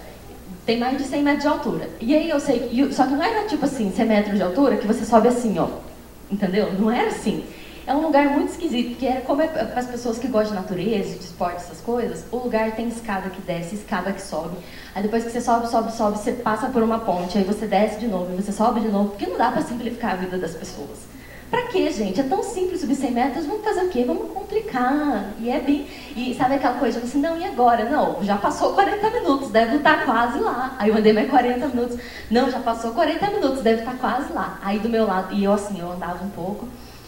tem 0.66 0.78
mais 0.78 0.98
de 0.98 1.04
100 1.04 1.24
metros 1.24 1.44
de 1.44 1.48
altura. 1.48 1.90
E 2.00 2.16
aí 2.16 2.30
eu 2.30 2.40
sei, 2.40 2.70
só 2.92 3.06
que 3.06 3.14
não 3.14 3.24
era 3.24 3.48
tipo 3.48 3.66
assim, 3.66 3.92
100 3.92 4.06
metros 4.06 4.36
de 4.36 4.44
altura, 4.44 4.78
que 4.78 4.86
você 4.86 5.04
sobe 5.04 5.28
assim, 5.28 5.58
ó. 5.58 5.68
Entendeu? 6.32 6.72
Não 6.74 6.92
era 6.92 7.08
assim. 7.08 7.44
É 7.88 7.94
um 7.96 8.02
lugar 8.02 8.30
muito 8.30 8.52
esquisito, 8.52 8.90
porque 8.90 9.08
é 9.08 9.22
como 9.22 9.42
é 9.42 9.48
para 9.48 9.80
as 9.80 9.88
pessoas 9.88 10.20
que 10.20 10.28
gostam 10.28 10.56
de 10.56 10.62
natureza, 10.62 11.18
de 11.18 11.24
esporte, 11.24 11.56
essas 11.56 11.82
coisas, 11.82 12.24
o 12.32 12.38
lugar 12.38 12.76
tem 12.76 12.88
escada 12.88 13.32
que 13.32 13.42
desce, 13.42 13.74
escada 13.74 14.12
que 14.12 14.22
sobe. 14.22 14.58
Aí 14.94 15.02
depois 15.02 15.24
que 15.24 15.32
você 15.32 15.42
sobe, 15.42 15.68
sobe, 15.68 15.92
sobe, 15.92 16.20
você 16.20 16.34
passa 16.34 16.68
por 16.68 16.84
uma 16.84 17.00
ponte, 17.00 17.40
aí 17.40 17.44
você 17.44 17.66
desce 17.66 18.00
de 18.00 18.08
novo, 18.08 18.32
e 18.32 18.40
você 18.40 18.52
sobe 18.52 18.82
de 18.82 18.90
novo, 18.90 19.10
porque 19.10 19.26
não 19.26 19.40
dá 19.40 19.52
para 19.52 19.64
simplificar 19.64 20.12
a 20.12 20.16
vida 20.18 20.38
das 20.38 20.54
pessoas. 20.54 21.00
Pra 21.50 21.64
quê, 21.68 21.90
gente? 21.92 22.20
É 22.20 22.24
tão 22.24 22.44
simples 22.44 22.82
subir 22.82 22.96
100 22.96 23.12
metros, 23.12 23.46
vamos 23.48 23.64
fazer 23.64 23.86
o 23.86 23.90
quê? 23.90 24.04
Vamos 24.06 24.32
complicar. 24.32 25.34
E 25.40 25.50
é 25.50 25.60
bem. 25.60 25.88
E 26.16 26.36
sabe 26.36 26.56
aquela 26.56 26.78
coisa, 26.78 27.00
assim, 27.00 27.20
não, 27.20 27.38
e 27.40 27.44
agora? 27.44 27.90
Não, 27.90 28.24
já 28.24 28.38
passou 28.38 28.74
40 28.74 29.10
minutos, 29.10 29.50
deve 29.50 29.78
estar 29.78 30.06
quase 30.06 30.40
lá. 30.40 30.76
Aí 30.78 30.90
eu 30.90 30.98
andei 30.98 31.12
mais 31.12 31.30
40 31.30 31.68
minutos. 31.70 31.98
Não, 32.30 32.52
já 32.52 32.60
passou 32.60 32.92
40 32.92 33.32
minutos, 33.32 33.64
deve 33.64 33.80
estar 33.80 33.98
quase 33.98 34.32
lá. 34.32 34.60
Aí 34.62 34.78
do 34.80 34.90
meu 34.90 35.08
lado, 35.08 35.34
e 35.34 35.44
eu 35.44 35.54
assim, 35.54 35.80
eu 35.80 35.92
andava 35.92 36.24
um 36.24 36.30
pouco, 36.30 36.68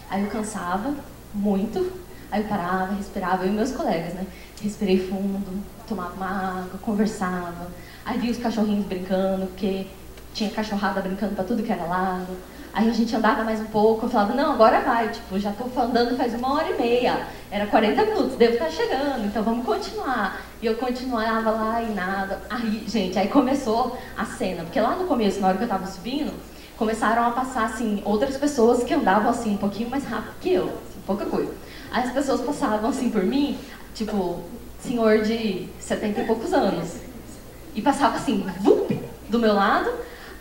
aí 0.10 0.24
eu 0.24 0.30
cansava 0.30 0.96
muito, 1.34 1.92
aí 2.32 2.42
eu 2.42 2.48
parava, 2.48 2.94
respirava, 2.96 3.46
eu 3.46 3.50
e 3.50 3.54
meus 3.54 3.72
colegas, 3.72 4.16
né? 4.16 4.26
Respirei 4.60 5.08
fundo, 5.08 5.64
tomava 5.88 6.16
uma 6.16 6.60
água, 6.62 6.80
conversava. 6.82 7.68
Aí 8.04 8.18
vi 8.18 8.32
os 8.32 8.38
cachorrinhos 8.38 8.86
brincando, 8.86 9.46
porque 9.48 9.86
tinha 10.34 10.50
cachorrada 10.50 11.02
brincando 11.02 11.36
para 11.36 11.44
tudo 11.44 11.62
que 11.62 11.72
era 11.72 11.84
lado. 11.84 12.38
Aí 12.74 12.90
a 12.90 12.94
gente 12.94 13.14
andava 13.14 13.44
mais 13.44 13.60
um 13.60 13.66
pouco, 13.66 14.06
eu 14.06 14.10
falava, 14.10 14.34
não, 14.34 14.54
agora 14.54 14.80
vai, 14.80 15.10
tipo, 15.10 15.38
já 15.38 15.50
estou 15.50 15.70
andando 15.78 16.16
faz 16.16 16.34
uma 16.34 16.54
hora 16.54 16.70
e 16.70 16.82
meia, 16.82 17.28
era 17.50 17.66
40 17.68 18.06
minutos, 18.06 18.38
devo 18.38 18.54
estar 18.54 18.70
chegando, 18.70 19.26
então 19.26 19.44
vamos 19.44 19.66
continuar. 19.66 20.42
E 20.62 20.68
eu 20.68 20.76
continuava 20.76 21.52
lá 21.52 21.84
e 21.84 21.94
nada. 21.94 22.42
Aí, 22.50 22.86
gente, 22.88 23.20
aí 23.20 23.28
começou 23.28 23.98
a 24.18 24.24
cena, 24.24 24.64
porque 24.64 24.80
lá 24.80 24.96
no 24.96 25.06
começo, 25.06 25.42
na 25.42 25.50
hora 25.50 25.58
que 25.58 25.64
eu 25.64 25.68
estava 25.68 25.86
subindo, 25.86 26.32
começaram 26.78 27.28
a 27.28 27.32
passar, 27.32 27.66
assim, 27.66 28.02
outras 28.06 28.38
pessoas 28.38 28.84
que 28.84 28.94
andavam, 28.94 29.30
assim, 29.30 29.54
um 29.54 29.58
pouquinho 29.58 29.90
mais 29.90 30.06
rápido 30.06 30.34
que 30.40 30.54
eu, 30.54 30.66
assim, 30.66 31.00
pouca 31.06 31.26
coisa. 31.26 31.52
Aí 31.92 32.06
as 32.06 32.14
pessoas 32.14 32.40
passavam, 32.40 32.90
assim, 32.90 33.10
por 33.10 33.24
mim, 33.24 33.60
tipo, 33.94 34.40
senhor 34.80 35.24
de 35.24 35.68
70 35.78 36.22
e 36.22 36.26
poucos 36.26 36.54
anos. 36.54 36.96
E 37.76 37.82
passava, 37.82 38.16
assim, 38.16 38.46
vup, 38.62 38.98
do 39.28 39.40
meu 39.40 39.54
lado, 39.54 39.92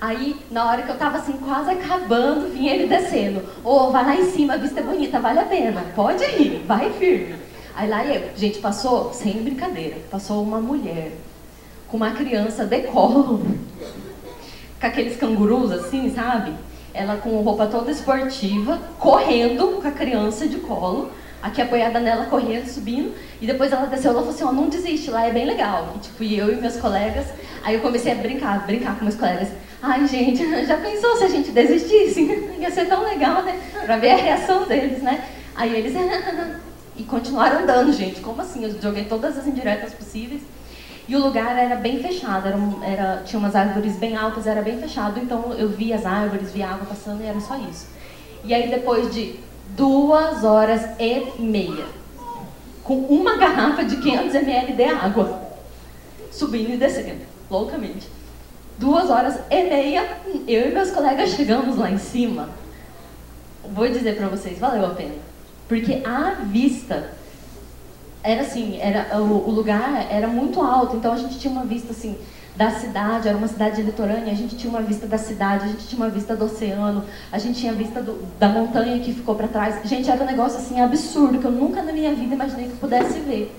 Aí, 0.00 0.34
na 0.50 0.66
hora 0.66 0.82
que 0.82 0.90
eu 0.90 0.96
tava 0.96 1.18
assim, 1.18 1.34
quase 1.34 1.70
acabando, 1.70 2.48
vinha 2.48 2.74
ele 2.74 2.86
descendo. 2.86 3.40
Ô, 3.62 3.88
oh, 3.88 3.90
vai 3.90 4.02
lá 4.02 4.16
em 4.16 4.30
cima, 4.30 4.54
a 4.54 4.56
vista 4.56 4.80
é 4.80 4.82
bonita, 4.82 5.20
vale 5.20 5.40
a 5.40 5.44
pena. 5.44 5.84
Pode 5.94 6.24
ir, 6.24 6.64
vai 6.66 6.90
firme. 6.90 7.34
Aí 7.74 7.88
lá 7.88 8.04
eu, 8.04 8.30
gente, 8.34 8.58
passou, 8.60 9.12
sem 9.12 9.42
brincadeira, 9.42 9.96
passou 10.10 10.42
uma 10.42 10.58
mulher 10.58 11.12
com 11.86 11.98
uma 11.98 12.12
criança 12.12 12.64
de 12.64 12.80
colo, 12.82 13.44
com 14.80 14.86
aqueles 14.86 15.16
cangurus 15.16 15.70
assim, 15.70 16.10
sabe? 16.14 16.54
Ela 16.94 17.16
com 17.16 17.40
roupa 17.42 17.66
toda 17.66 17.90
esportiva, 17.90 18.78
correndo 18.98 19.80
com 19.80 19.86
a 19.86 19.90
criança 19.90 20.48
de 20.48 20.56
colo, 20.58 21.10
aqui 21.42 21.60
apoiada 21.60 22.00
nela, 22.00 22.26
correndo, 22.26 22.66
subindo, 22.66 23.14
e 23.40 23.46
depois 23.46 23.70
ela 23.70 23.86
desceu, 23.86 24.12
ela 24.12 24.20
falou 24.20 24.34
assim, 24.34 24.44
ó, 24.44 24.48
oh, 24.48 24.52
não 24.52 24.68
desiste, 24.68 25.10
lá 25.10 25.26
é 25.26 25.32
bem 25.32 25.46
legal. 25.46 25.94
E, 25.96 25.98
tipo, 25.98 26.24
eu 26.24 26.52
e 26.52 26.60
meus 26.60 26.76
colegas, 26.76 27.26
aí 27.62 27.74
eu 27.74 27.80
comecei 27.80 28.12
a 28.12 28.16
brincar, 28.16 28.66
brincar 28.66 28.96
com 28.96 29.04
meus 29.04 29.16
colegas. 29.16 29.48
Ai, 29.82 30.06
gente, 30.06 30.44
já 30.66 30.76
pensou 30.76 31.16
se 31.16 31.24
a 31.24 31.28
gente 31.28 31.50
desistisse? 31.50 32.22
Ia 32.58 32.70
ser 32.70 32.86
tão 32.86 33.02
legal, 33.02 33.42
né? 33.42 33.58
Pra 33.84 33.96
ver 33.96 34.10
a 34.10 34.16
reação 34.16 34.66
deles, 34.66 35.02
né? 35.02 35.24
Aí 35.54 35.74
eles. 35.74 35.94
e 36.96 37.02
continuaram 37.04 37.60
andando, 37.62 37.92
gente. 37.92 38.20
Como 38.20 38.42
assim? 38.42 38.64
Eu 38.64 38.80
joguei 38.80 39.04
todas 39.04 39.38
as 39.38 39.46
indiretas 39.46 39.94
possíveis. 39.94 40.42
E 41.08 41.16
o 41.16 41.24
lugar 41.24 41.58
era 41.58 41.74
bem 41.74 42.00
fechado, 42.00 42.46
era, 42.46 42.58
era, 42.84 43.22
tinha 43.24 43.40
umas 43.40 43.56
árvores 43.56 43.96
bem 43.96 44.16
altas, 44.16 44.46
era 44.46 44.62
bem 44.62 44.78
fechado, 44.78 45.18
então 45.18 45.52
eu 45.54 45.68
via 45.68 45.96
as 45.96 46.06
árvores, 46.06 46.52
via 46.52 46.68
água 46.68 46.86
passando 46.86 47.20
e 47.20 47.26
era 47.26 47.40
só 47.40 47.56
isso. 47.56 47.88
E 48.44 48.54
aí 48.54 48.70
depois 48.70 49.12
de 49.12 49.34
duas 49.70 50.44
horas 50.44 50.82
e 51.00 51.40
meia, 51.40 51.84
com 52.84 52.94
uma 52.94 53.36
garrafa 53.36 53.82
de 53.82 53.96
500 53.96 54.34
ml 54.36 54.72
de 54.72 54.84
água, 54.84 55.42
subindo 56.30 56.74
e 56.74 56.76
descendo, 56.76 57.22
loucamente 57.50 58.06
duas 58.80 59.10
horas 59.10 59.38
e 59.50 59.64
meia, 59.64 60.08
eu 60.48 60.70
e 60.70 60.72
meus 60.72 60.90
colegas 60.90 61.30
chegamos 61.30 61.76
lá 61.76 61.90
em 61.90 61.98
cima. 61.98 62.48
Vou 63.74 63.86
dizer 63.86 64.16
para 64.16 64.26
vocês, 64.28 64.58
valeu 64.58 64.86
a 64.86 64.94
pena. 64.94 65.16
Porque 65.68 66.02
a 66.02 66.30
vista 66.46 67.12
era 68.22 68.40
assim, 68.40 68.78
era 68.80 69.18
o, 69.20 69.48
o, 69.48 69.50
lugar 69.50 70.06
era 70.10 70.26
muito 70.26 70.62
alto, 70.62 70.96
então 70.96 71.12
a 71.12 71.16
gente 71.16 71.38
tinha 71.38 71.52
uma 71.52 71.64
vista 71.64 71.92
assim 71.92 72.16
da 72.56 72.70
cidade, 72.70 73.28
era 73.28 73.36
uma 73.36 73.48
cidade 73.48 73.82
litorânea, 73.82 74.32
a 74.32 74.36
gente 74.36 74.56
tinha 74.56 74.70
uma 74.70 74.82
vista 74.82 75.06
da 75.06 75.18
cidade, 75.18 75.64
a 75.64 75.68
gente 75.68 75.86
tinha 75.86 76.00
uma 76.02 76.10
vista 76.10 76.34
do 76.34 76.46
oceano, 76.46 77.04
a 77.30 77.38
gente 77.38 77.60
tinha 77.60 77.72
vista 77.74 78.02
do, 78.02 78.26
da 78.38 78.48
montanha 78.48 78.98
que 79.00 79.12
ficou 79.12 79.34
para 79.34 79.46
trás. 79.46 79.78
Gente, 79.84 80.10
era 80.10 80.22
um 80.22 80.26
negócio 80.26 80.58
assim 80.58 80.80
absurdo 80.80 81.38
que 81.38 81.44
eu 81.44 81.52
nunca 81.52 81.82
na 81.82 81.92
minha 81.92 82.14
vida 82.14 82.34
imaginei 82.34 82.68
que 82.68 82.76
pudesse 82.78 83.18
ver. 83.20 83.54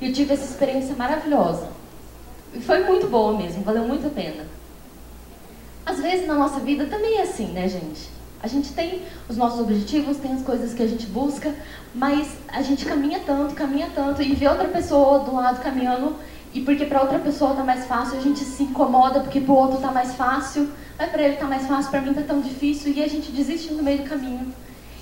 E 0.00 0.08
eu 0.08 0.12
tive 0.12 0.34
essa 0.34 0.44
experiência 0.44 0.96
maravilhosa. 0.96 1.68
E 2.52 2.60
foi 2.60 2.84
muito 2.84 3.06
boa 3.06 3.36
mesmo, 3.36 3.62
valeu 3.62 3.84
muito 3.84 4.08
a 4.08 4.10
pena. 4.10 4.44
Às 5.84 6.00
vezes 6.00 6.26
na 6.26 6.34
nossa 6.34 6.60
vida 6.60 6.86
também 6.86 7.18
é 7.18 7.22
assim, 7.22 7.46
né, 7.48 7.68
gente? 7.68 8.08
A 8.42 8.46
gente 8.46 8.72
tem 8.72 9.02
os 9.28 9.36
nossos 9.36 9.60
objetivos, 9.60 10.18
tem 10.18 10.32
as 10.32 10.42
coisas 10.42 10.74
que 10.74 10.82
a 10.82 10.86
gente 10.86 11.06
busca, 11.06 11.54
mas 11.94 12.28
a 12.48 12.62
gente 12.62 12.84
caminha 12.84 13.20
tanto, 13.24 13.54
caminha 13.54 13.88
tanto 13.94 14.22
e 14.22 14.34
vê 14.34 14.46
outra 14.46 14.68
pessoa 14.68 15.20
do 15.20 15.34
lado 15.34 15.62
caminhando 15.62 16.14
e 16.52 16.60
porque 16.60 16.84
para 16.84 17.02
outra 17.02 17.18
pessoa 17.18 17.54
tá 17.54 17.64
mais 17.64 17.86
fácil, 17.86 18.18
a 18.18 18.20
gente 18.20 18.40
se 18.40 18.62
incomoda 18.62 19.20
porque 19.20 19.40
para 19.40 19.52
o 19.52 19.56
outro 19.56 19.80
tá 19.80 19.90
mais 19.90 20.14
fácil, 20.14 20.68
mas 20.98 21.10
para 21.10 21.22
ele 21.22 21.36
tá 21.36 21.46
mais 21.46 21.66
fácil, 21.66 21.90
para 21.90 22.00
mim 22.00 22.14
tá 22.14 22.22
tão 22.22 22.40
difícil 22.40 22.92
e 22.92 23.02
a 23.02 23.08
gente 23.08 23.32
desiste 23.32 23.72
no 23.72 23.82
meio 23.82 23.98
do 23.98 24.08
caminho. 24.08 24.52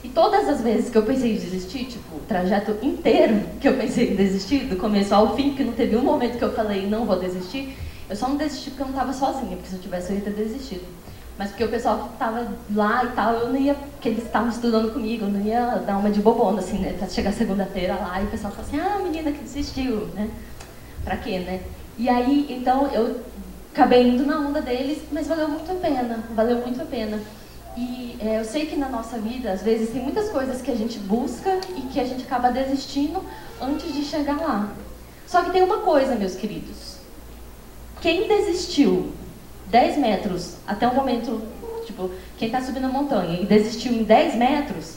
E 0.02 0.08
todas 0.08 0.48
as 0.48 0.60
vezes 0.60 0.90
que 0.90 0.98
eu 0.98 1.02
pensei 1.02 1.34
em 1.34 1.38
desistir, 1.38 1.84
tipo, 1.84 2.16
o 2.16 2.20
trajeto 2.20 2.76
inteiro 2.82 3.40
que 3.60 3.68
eu 3.68 3.76
pensei 3.76 4.12
em 4.12 4.16
desistir, 4.16 4.66
do 4.66 4.76
começo 4.76 5.14
ao 5.14 5.36
fim, 5.36 5.54
que 5.54 5.62
não 5.62 5.72
teve 5.74 5.94
um 5.94 6.02
momento 6.02 6.38
que 6.38 6.44
eu 6.44 6.52
falei 6.52 6.88
não 6.88 7.04
vou 7.04 7.18
desistir, 7.18 7.76
eu 8.12 8.16
só 8.16 8.28
não 8.28 8.36
desisti 8.36 8.68
porque 8.68 8.82
eu 8.82 8.86
não 8.88 8.92
estava 8.92 9.12
sozinha, 9.14 9.56
porque 9.56 9.70
se 9.70 9.76
eu 9.76 9.80
tivesse 9.80 10.12
eu 10.12 10.18
ia 10.18 10.22
ter 10.22 10.34
desistido. 10.34 10.84
Mas 11.38 11.48
porque 11.48 11.64
o 11.64 11.68
pessoal 11.70 11.98
que 11.98 12.12
estava 12.12 12.46
lá 12.74 13.04
e 13.04 13.08
tal, 13.08 13.32
eu 13.32 13.48
não 13.48 13.56
ia, 13.56 13.74
porque 13.74 14.10
eles 14.10 14.24
estavam 14.24 14.50
estudando 14.50 14.92
comigo, 14.92 15.24
eu 15.24 15.30
não 15.30 15.40
ia 15.40 15.76
dar 15.76 15.96
uma 15.96 16.10
de 16.10 16.20
bobona, 16.20 16.58
assim, 16.58 16.76
né? 16.76 16.94
Pra 16.98 17.08
chegar 17.08 17.32
segunda-feira 17.32 17.94
lá 17.94 18.20
e 18.20 18.24
o 18.24 18.30
pessoal 18.30 18.52
fala 18.52 18.68
assim, 18.68 18.78
ah, 18.78 18.98
menina 19.02 19.32
que 19.32 19.42
desistiu, 19.42 20.08
né? 20.08 20.28
Pra 21.02 21.16
quê, 21.16 21.38
né? 21.38 21.62
E 21.96 22.06
aí, 22.06 22.46
então, 22.50 22.86
eu 22.88 23.22
acabei 23.72 24.06
indo 24.06 24.26
na 24.26 24.40
onda 24.40 24.60
deles, 24.60 24.98
mas 25.10 25.26
valeu 25.26 25.48
muito 25.48 25.72
a 25.72 25.76
pena, 25.76 26.22
valeu 26.34 26.58
muito 26.58 26.82
a 26.82 26.84
pena. 26.84 27.18
E 27.78 28.18
é, 28.20 28.40
eu 28.40 28.44
sei 28.44 28.66
que 28.66 28.76
na 28.76 28.90
nossa 28.90 29.16
vida, 29.16 29.52
às 29.52 29.62
vezes, 29.62 29.88
tem 29.88 30.02
muitas 30.02 30.28
coisas 30.28 30.60
que 30.60 30.70
a 30.70 30.76
gente 30.76 30.98
busca 30.98 31.58
e 31.74 31.80
que 31.90 31.98
a 31.98 32.04
gente 32.04 32.24
acaba 32.24 32.50
desistindo 32.50 33.24
antes 33.58 33.90
de 33.90 34.04
chegar 34.04 34.38
lá. 34.38 34.70
Só 35.26 35.42
que 35.42 35.50
tem 35.50 35.62
uma 35.62 35.78
coisa, 35.78 36.14
meus 36.14 36.34
queridos. 36.34 36.91
Quem 38.02 38.26
desistiu 38.26 39.12
10 39.68 39.96
metros 39.96 40.56
até 40.66 40.88
o 40.88 40.94
momento, 40.94 41.40
tipo, 41.86 42.10
quem 42.36 42.48
está 42.48 42.60
subindo 42.60 42.86
a 42.86 42.88
montanha 42.88 43.40
e 43.40 43.46
desistiu 43.46 43.92
em 43.92 44.02
10 44.02 44.34
metros, 44.34 44.96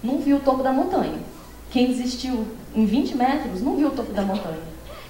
não 0.00 0.20
viu 0.20 0.36
o 0.36 0.40
topo 0.40 0.62
da 0.62 0.72
montanha. 0.72 1.18
Quem 1.72 1.88
desistiu 1.88 2.46
em 2.72 2.86
20 2.86 3.16
metros, 3.16 3.60
não 3.60 3.74
viu 3.74 3.88
o 3.88 3.90
topo 3.90 4.12
da 4.12 4.22
montanha. 4.22 4.62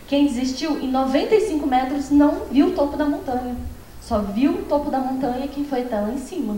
Quem 0.09 0.27
desistiu 0.27 0.81
em 0.81 0.91
95 0.91 1.67
metros, 1.67 2.09
não 2.09 2.47
viu 2.51 2.69
o 2.69 2.73
topo 2.73 2.97
da 2.97 3.05
montanha. 3.05 3.55
Só 4.01 4.21
viu 4.21 4.53
o 4.53 4.63
topo 4.63 4.91
da 4.91 4.99
montanha 4.99 5.47
quem 5.47 5.67
foi 5.67 5.83
até 5.83 6.01
lá 6.01 6.11
em 6.11 6.19
cima. 6.19 6.57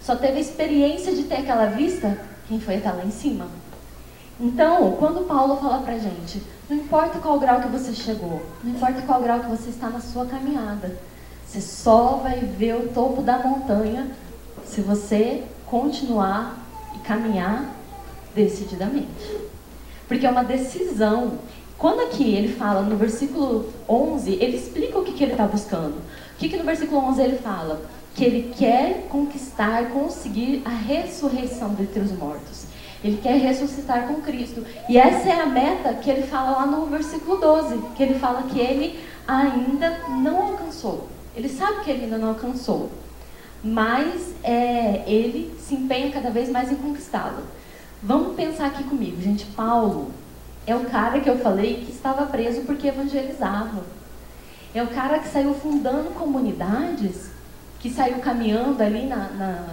Só 0.00 0.16
teve 0.16 0.38
a 0.38 0.40
experiência 0.40 1.14
de 1.14 1.24
ter 1.24 1.36
aquela 1.36 1.66
vista 1.66 2.18
quem 2.48 2.58
foi 2.58 2.76
até 2.76 2.90
lá 2.90 3.04
em 3.04 3.10
cima. 3.10 3.48
Então, 4.40 4.92
quando 4.98 5.26
Paulo 5.26 5.56
fala 5.56 5.82
pra 5.82 5.98
gente, 5.98 6.42
não 6.68 6.76
importa 6.76 7.18
qual 7.18 7.38
grau 7.38 7.60
que 7.60 7.68
você 7.68 7.92
chegou, 7.92 8.42
não 8.64 8.72
importa 8.72 9.02
qual 9.02 9.20
grau 9.22 9.40
que 9.40 9.50
você 9.50 9.70
está 9.70 9.88
na 9.88 10.00
sua 10.00 10.26
caminhada, 10.26 10.96
você 11.46 11.60
só 11.60 12.20
vai 12.22 12.40
ver 12.40 12.76
o 12.76 12.88
topo 12.88 13.22
da 13.22 13.38
montanha 13.38 14.10
se 14.64 14.80
você 14.80 15.44
continuar 15.66 16.56
e 16.96 16.98
caminhar 17.00 17.76
decididamente. 18.34 19.36
Porque 20.08 20.26
é 20.26 20.30
uma 20.30 20.44
decisão. 20.44 21.38
Quando 21.76 22.00
aqui 22.00 22.34
ele 22.34 22.54
fala 22.54 22.82
no 22.82 22.96
versículo 22.96 23.70
11, 23.88 24.32
ele 24.40 24.56
explica 24.56 24.98
o 24.98 25.04
que, 25.04 25.12
que 25.12 25.24
ele 25.24 25.32
está 25.32 25.46
buscando. 25.46 25.96
O 25.96 26.36
que, 26.38 26.48
que 26.48 26.56
no 26.56 26.64
versículo 26.64 27.04
11 27.08 27.22
ele 27.22 27.36
fala? 27.38 27.82
Que 28.14 28.24
ele 28.24 28.54
quer 28.56 29.06
conquistar, 29.08 29.90
conseguir 29.90 30.62
a 30.64 30.70
ressurreição 30.70 31.70
dentre 31.74 32.00
os 32.00 32.12
mortos. 32.12 32.64
Ele 33.04 33.18
quer 33.22 33.36
ressuscitar 33.38 34.06
com 34.06 34.20
Cristo. 34.20 34.64
E 34.88 34.96
essa 34.96 35.28
é 35.28 35.40
a 35.40 35.46
meta 35.46 35.94
que 35.94 36.10
ele 36.10 36.22
fala 36.22 36.52
lá 36.58 36.66
no 36.66 36.86
versículo 36.86 37.38
12, 37.38 37.78
que 37.96 38.02
ele 38.02 38.18
fala 38.18 38.42
que 38.42 38.58
ele 38.58 38.98
ainda 39.26 39.98
não 40.08 40.40
alcançou. 40.48 41.08
Ele 41.34 41.48
sabe 41.48 41.82
que 41.82 41.90
ele 41.90 42.04
ainda 42.04 42.18
não 42.18 42.28
alcançou, 42.28 42.90
mas 43.62 44.34
é, 44.44 45.02
ele 45.06 45.54
se 45.58 45.74
empenha 45.74 46.10
cada 46.10 46.30
vez 46.30 46.50
mais 46.50 46.70
em 46.70 46.76
conquistá-lo. 46.76 47.42
Vamos 48.02 48.34
pensar 48.34 48.66
aqui 48.66 48.84
comigo, 48.84 49.20
gente. 49.20 49.46
Paulo 49.46 50.10
é 50.66 50.74
o 50.74 50.84
cara 50.84 51.20
que 51.20 51.30
eu 51.30 51.38
falei 51.38 51.84
que 51.84 51.90
estava 51.90 52.26
preso 52.26 52.62
porque 52.62 52.88
evangelizava. 52.88 53.82
É 54.74 54.82
o 54.82 54.88
cara 54.88 55.18
que 55.18 55.28
saiu 55.28 55.54
fundando 55.54 56.10
comunidades, 56.10 57.30
que 57.78 57.90
saiu 57.90 58.18
caminhando 58.18 58.82
ali 58.82 59.06
na, 59.06 59.28
na 59.30 59.68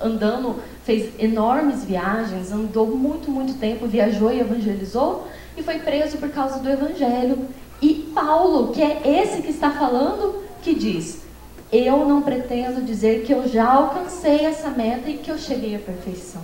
andando, 0.00 0.62
fez 0.84 1.12
enormes 1.18 1.84
viagens, 1.84 2.52
andou 2.52 2.86
muito, 2.86 3.30
muito 3.30 3.58
tempo, 3.58 3.86
viajou 3.86 4.32
e 4.32 4.40
evangelizou 4.40 5.28
e 5.56 5.62
foi 5.62 5.78
preso 5.78 6.18
por 6.18 6.30
causa 6.30 6.58
do 6.58 6.68
evangelho. 6.68 7.48
E 7.80 8.10
Paulo, 8.14 8.72
que 8.72 8.82
é 8.82 9.22
esse 9.22 9.42
que 9.42 9.50
está 9.50 9.70
falando, 9.70 10.42
que 10.62 10.74
diz: 10.74 11.22
Eu 11.70 12.06
não 12.06 12.22
pretendo 12.22 12.82
dizer 12.82 13.24
que 13.24 13.32
eu 13.32 13.48
já 13.48 13.70
alcancei 13.70 14.44
essa 14.44 14.70
meta 14.70 15.08
e 15.08 15.18
que 15.18 15.30
eu 15.30 15.38
cheguei 15.38 15.76
à 15.76 15.78
perfeição. 15.78 16.42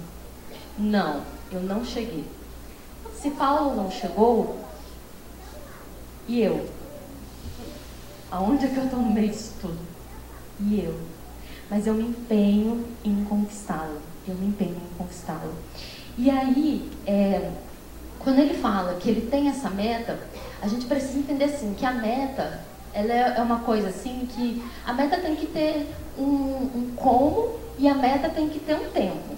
Não, 0.79 1.23
eu 1.53 1.61
não 1.61 1.85
cheguei. 1.85 2.25
Se 3.15 3.31
Paulo 3.31 3.77
não 3.77 3.91
chegou, 3.91 4.57
e 6.27 6.41
eu? 6.41 6.67
Aonde 8.31 8.67
é 8.67 8.69
que 8.69 8.77
eu 8.77 8.85
estou 8.85 9.01
no 9.01 9.11
meio 9.11 9.29
disso 9.29 9.55
tudo? 9.61 9.79
E 10.61 10.81
eu? 10.81 11.10
Mas 11.71 11.87
eu 11.87 11.95
me 11.95 12.03
empenho 12.03 12.85
em 13.05 13.25
conquistá-lo. 13.25 13.99
Eu 14.27 14.35
me 14.35 14.49
empenho 14.49 14.77
em 14.77 14.99
conquistá-lo. 14.99 15.55
E 16.19 16.29
aí, 16.29 16.91
é, 17.07 17.51
quando 18.19 18.41
ele 18.41 18.55
fala 18.55 18.95
que 18.95 19.09
ele 19.09 19.31
tem 19.31 19.49
essa 19.49 19.71
meta, 19.71 20.19
a 20.61 20.69
gente 20.69 20.87
precisa 20.87 21.19
entender 21.19 21.45
assim 21.45 21.73
que 21.75 21.87
a 21.87 21.93
meta 21.93 22.61
ela 22.93 23.13
é, 23.13 23.35
é 23.39 23.41
uma 23.41 23.61
coisa 23.61 23.89
assim 23.89 24.29
que 24.35 24.63
a 24.85 24.93
meta 24.93 25.17
tem 25.19 25.37
que 25.37 25.47
ter 25.47 25.87
um, 26.19 26.25
um 26.25 26.93
como 26.97 27.55
e 27.79 27.89
a 27.89 27.95
meta 27.95 28.29
tem 28.29 28.49
que 28.49 28.59
ter 28.59 28.75
um 28.75 28.91
tempo. 28.91 29.37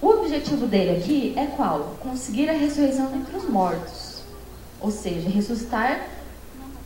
O 0.00 0.08
objetivo 0.08 0.66
dele 0.66 0.98
aqui 0.98 1.32
é 1.36 1.46
qual? 1.46 1.96
Conseguir 2.00 2.50
a 2.50 2.52
ressurreição 2.52 3.14
entre 3.14 3.36
os 3.36 3.48
mortos. 3.48 4.22
Ou 4.80 4.90
seja, 4.90 5.28
ressuscitar 5.28 6.08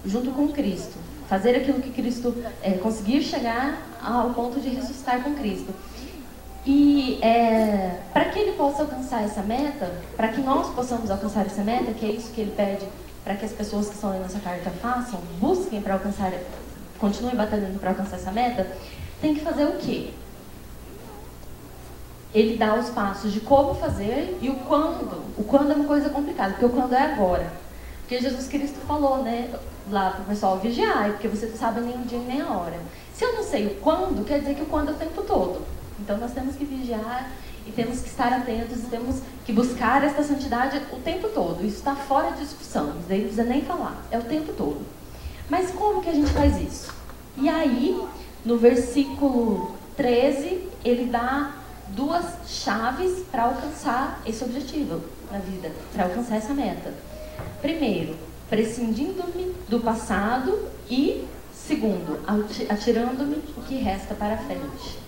junto 0.05 0.31
com 0.33 0.49
Cristo. 0.49 0.99
Fazer 1.29 1.57
aquilo 1.57 1.81
que 1.81 1.91
Cristo 1.91 2.35
é, 2.63 2.73
conseguir 2.73 3.23
chegar 3.23 3.83
ao 4.03 4.31
ponto 4.31 4.61
de 4.61 4.69
ressuscitar 4.69 5.23
com 5.23 5.35
Cristo. 5.35 5.75
E 6.65 7.19
é, 7.23 8.01
para 8.13 8.27
que 8.27 8.39
ele 8.39 8.53
possa 8.53 8.83
alcançar 8.83 9.23
essa 9.23 9.43
meta, 9.43 9.93
para 10.17 10.29
que 10.29 10.41
nós 10.41 10.69
possamos 10.75 11.11
alcançar 11.11 11.47
essa 11.47 11.63
meta, 11.63 11.93
que 11.93 12.07
é 12.07 12.11
isso 12.11 12.33
que 12.33 12.41
ele 12.41 12.53
pede 12.57 12.87
para 13.27 13.35
que 13.35 13.45
as 13.45 13.51
pessoas 13.51 13.89
que 13.89 13.95
estão 13.97 14.11
lendo 14.13 14.27
essa 14.27 14.39
carta 14.39 14.71
façam, 14.71 15.19
busquem 15.41 15.83
para 15.83 15.95
alcançar, 15.95 16.33
continuem 16.97 17.35
batalhando 17.35 17.77
para 17.81 17.91
alcançar 17.91 18.15
essa 18.19 18.31
meta, 18.31 18.65
tem 19.21 19.35
que 19.35 19.41
fazer 19.41 19.65
o 19.65 19.73
quê? 19.79 20.11
Ele 22.33 22.57
dá 22.57 22.77
os 22.77 22.89
passos 22.91 23.33
de 23.33 23.41
como 23.41 23.75
fazer 23.75 24.39
e 24.41 24.49
o 24.49 24.55
quando. 24.55 25.25
O 25.37 25.43
quando 25.43 25.73
é 25.73 25.75
uma 25.75 25.87
coisa 25.87 26.09
complicada, 26.09 26.53
porque 26.53 26.67
o 26.67 26.69
quando 26.69 26.93
é 26.93 27.01
agora. 27.01 27.51
Porque 28.07 28.21
Jesus 28.21 28.47
Cristo 28.47 28.79
falou, 28.87 29.25
né, 29.25 29.53
lá 29.91 30.11
para 30.11 30.23
o 30.23 30.25
pessoal 30.27 30.61
vigiar, 30.61 31.11
porque 31.11 31.27
você 31.27 31.47
não 31.47 31.57
sabe 31.57 31.81
nem 31.81 31.97
o 31.97 32.05
dia 32.05 32.21
nem 32.21 32.41
a 32.41 32.49
hora. 32.51 32.79
Se 33.13 33.25
eu 33.25 33.33
não 33.33 33.43
sei 33.43 33.67
o 33.67 33.75
quando, 33.81 34.25
quer 34.25 34.39
dizer 34.39 34.55
que 34.55 34.63
o 34.63 34.67
quando 34.67 34.91
é 34.91 34.93
o 34.93 34.97
tempo 34.97 35.23
todo. 35.23 35.61
Então 35.99 36.17
nós 36.17 36.31
temos 36.31 36.55
que 36.55 36.65
vigiar 36.65 37.33
e 37.67 37.73
temos 37.73 38.01
que 38.01 38.09
estar 38.09 38.33
atentos 38.33 38.85
e 38.85 38.87
temos 38.87 39.17
que 39.45 39.53
buscar 39.53 40.05
esta 40.05 40.23
santidade 40.23 40.81
o 40.93 41.01
tempo 41.01 41.29
todo. 41.31 41.67
Isso 41.67 41.79
está 41.79 41.97
fora 41.97 42.31
de 42.31 42.43
discussão, 42.43 42.91
isso 42.91 43.09
daí 43.09 43.19
não 43.19 43.27
precisa 43.27 43.45
nem 43.45 43.63
falar, 43.63 44.01
é 44.13 44.19
o 44.19 44.23
tempo 44.23 44.53
todo. 44.53 44.87
Mas 45.51 45.73
como 45.73 46.01
que 46.01 46.09
a 46.09 46.15
gente 46.15 46.31
faz 46.31 46.61
isso? 46.61 46.93
E 47.37 47.49
aí, 47.49 48.01
no 48.45 48.57
versículo 48.57 49.75
13, 49.97 50.63
ele 50.85 51.07
dá 51.07 51.57
duas 51.89 52.25
chaves 52.47 53.25
para 53.33 53.45
alcançar 53.45 54.21
esse 54.25 54.45
objetivo 54.45 55.03
na 55.33 55.39
vida, 55.39 55.73
para 55.93 56.05
alcançar 56.05 56.37
essa 56.37 56.55
meta. 56.55 56.95
Primeiro, 57.61 58.17
prescindindo-me 58.49 59.55
do 59.69 59.81
passado 59.81 60.69
e, 60.89 61.27
segundo, 61.53 62.21
atirando-me 62.69 63.43
o 63.57 63.63
que 63.63 63.77
resta 63.77 64.15
para 64.15 64.37
frente. 64.39 64.99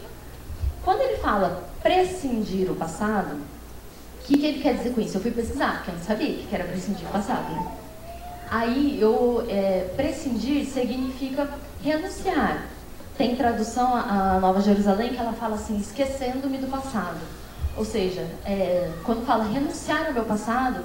Quando 0.85 1.01
ele 1.03 1.19
fala 1.19 1.69
prescindir 1.83 2.71
o 2.71 2.75
passado, 2.75 3.37
o 3.37 4.27
que, 4.27 4.39
que 4.39 4.47
ele 4.47 4.63
quer 4.63 4.75
dizer 4.77 4.95
com 4.95 5.01
isso? 5.01 5.17
Eu 5.17 5.21
fui 5.21 5.31
pesquisar, 5.31 5.77
porque 5.77 5.91
eu 5.91 5.95
não 5.95 6.03
sabia 6.03 6.35
que 6.35 6.55
era 6.55 6.65
prescindir 6.65 7.07
o 7.07 7.13
passado. 7.13 7.51
Né? 7.53 7.73
Aí, 8.51 8.99
eu, 9.01 9.45
é, 9.49 9.93
prescindir 9.97 10.67
significa 10.67 11.49
renunciar. 11.83 12.67
Tem 13.17 13.37
tradução 13.37 13.95
a 13.95 14.39
Nova 14.41 14.61
Jerusalém 14.61 15.11
que 15.11 15.19
ela 15.19 15.33
fala 15.33 15.57
assim, 15.57 15.77
esquecendo-me 15.79 16.59
do 16.59 16.69
passado. 16.69 17.19
Ou 17.77 17.85
seja, 17.85 18.27
é, 18.45 18.91
quando 19.05 19.25
fala 19.27 19.45
renunciar 19.45 20.07
ao 20.07 20.13
meu 20.13 20.25
passado, 20.25 20.85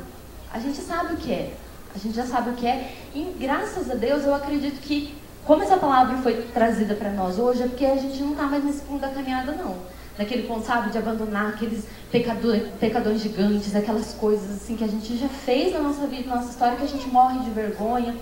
a 0.53 0.59
gente 0.59 0.79
sabe 0.79 1.15
o 1.15 1.17
que 1.17 1.31
é. 1.33 1.53
A 1.95 1.97
gente 1.97 2.15
já 2.15 2.25
sabe 2.25 2.51
o 2.51 2.53
que 2.53 2.67
é. 2.67 2.93
E 3.13 3.35
graças 3.39 3.89
a 3.89 3.95
Deus 3.95 4.23
eu 4.23 4.35
acredito 4.35 4.79
que, 4.81 5.15
como 5.45 5.63
essa 5.63 5.77
palavra 5.77 6.17
foi 6.17 6.43
trazida 6.53 6.93
para 6.93 7.09
nós 7.11 7.39
hoje, 7.39 7.63
é 7.63 7.67
porque 7.67 7.85
a 7.85 7.97
gente 7.97 8.21
não 8.21 8.33
está 8.33 8.43
mais 8.43 8.63
nesse 8.63 8.81
ponto 8.81 9.01
da 9.01 9.09
caminhada, 9.09 9.51
não. 9.53 9.75
Naquele 10.17 10.43
ponto, 10.47 10.63
sabe, 10.63 10.91
de 10.91 10.97
abandonar 10.99 11.49
aqueles 11.49 11.85
pecador, 12.11 12.55
pecadores 12.79 13.21
gigantes, 13.21 13.75
aquelas 13.75 14.13
coisas 14.13 14.51
assim 14.51 14.75
que 14.75 14.83
a 14.83 14.87
gente 14.87 15.17
já 15.17 15.27
fez 15.27 15.73
na 15.73 15.79
nossa 15.79 16.05
vida, 16.05 16.29
na 16.29 16.35
nossa 16.35 16.51
história, 16.51 16.77
que 16.77 16.83
a 16.83 16.87
gente 16.87 17.09
morre 17.09 17.39
de 17.39 17.49
vergonha. 17.49 18.15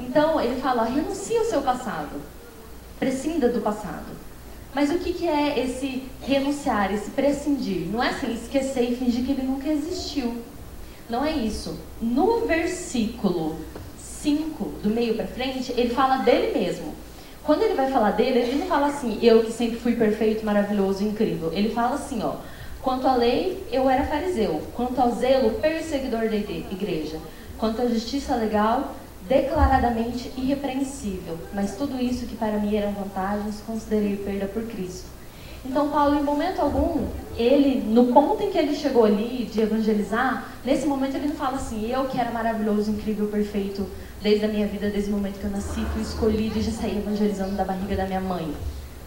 Então, 0.00 0.40
ele 0.40 0.60
fala, 0.60 0.84
renuncia 0.84 1.40
ao 1.40 1.46
seu 1.46 1.62
passado. 1.62 2.20
Prescinda 3.00 3.48
do 3.48 3.60
passado. 3.60 4.06
Mas 4.72 4.88
o 4.90 4.98
que, 4.98 5.12
que 5.12 5.28
é 5.28 5.58
esse 5.58 6.04
renunciar, 6.22 6.94
esse 6.94 7.10
prescindir? 7.10 7.88
Não 7.88 8.00
é 8.00 8.10
assim, 8.10 8.32
esquecer 8.32 8.92
e 8.92 8.96
fingir 8.96 9.24
que 9.24 9.32
ele 9.32 9.42
nunca 9.42 9.68
existiu. 9.68 10.42
Não 11.12 11.22
é 11.26 11.32
isso. 11.32 11.78
No 12.00 12.46
versículo 12.46 13.56
5, 13.98 14.64
do 14.82 14.88
meio 14.88 15.14
para 15.14 15.26
frente, 15.26 15.70
ele 15.76 15.90
fala 15.90 16.22
dele 16.22 16.58
mesmo. 16.58 16.94
Quando 17.44 17.64
ele 17.64 17.74
vai 17.74 17.90
falar 17.90 18.12
dele, 18.12 18.38
ele 18.38 18.60
não 18.60 18.66
fala 18.66 18.86
assim, 18.86 19.18
eu 19.20 19.44
que 19.44 19.52
sempre 19.52 19.78
fui 19.78 19.94
perfeito, 19.94 20.42
maravilhoso, 20.42 21.04
incrível. 21.04 21.52
Ele 21.52 21.68
fala 21.68 21.96
assim, 21.96 22.22
ó, 22.22 22.36
quanto 22.80 23.06
à 23.06 23.14
lei, 23.14 23.62
eu 23.70 23.90
era 23.90 24.06
fariseu. 24.06 24.62
Quanto 24.74 24.98
ao 25.02 25.14
zelo, 25.14 25.50
perseguidor 25.60 26.30
da 26.30 26.36
igreja. 26.36 27.18
Quanto 27.58 27.82
à 27.82 27.86
justiça 27.88 28.34
legal, 28.34 28.94
declaradamente 29.28 30.32
irrepreensível. 30.34 31.36
Mas 31.52 31.76
tudo 31.76 32.02
isso 32.02 32.24
que 32.24 32.36
para 32.36 32.56
mim 32.56 32.74
eram 32.74 32.92
vantagens, 32.92 33.62
considerei 33.66 34.16
perda 34.16 34.46
por 34.46 34.62
Cristo. 34.62 35.10
Então, 35.64 35.90
Paulo, 35.90 36.18
em 36.18 36.22
momento 36.22 36.60
algum, 36.60 37.06
ele, 37.36 37.80
no 37.86 38.12
ponto 38.12 38.42
em 38.42 38.50
que 38.50 38.58
ele 38.58 38.74
chegou 38.74 39.04
ali 39.04 39.48
de 39.52 39.60
evangelizar, 39.60 40.44
nesse 40.64 40.86
momento 40.86 41.16
ele 41.16 41.28
não 41.28 41.36
fala 41.36 41.56
assim, 41.56 41.88
eu 41.88 42.04
que 42.06 42.18
era 42.18 42.32
maravilhoso, 42.32 42.90
incrível, 42.90 43.28
perfeito, 43.28 43.88
desde 44.20 44.44
a 44.44 44.48
minha 44.48 44.66
vida, 44.66 44.90
desde 44.90 45.10
o 45.10 45.14
momento 45.14 45.38
que 45.38 45.44
eu 45.44 45.50
nasci, 45.50 45.84
fui 45.92 46.02
escolhido 46.02 46.58
e 46.58 46.62
já 46.62 46.72
saí 46.72 46.98
evangelizando 46.98 47.56
da 47.56 47.64
barriga 47.64 47.94
da 47.94 48.06
minha 48.06 48.20
mãe. 48.20 48.52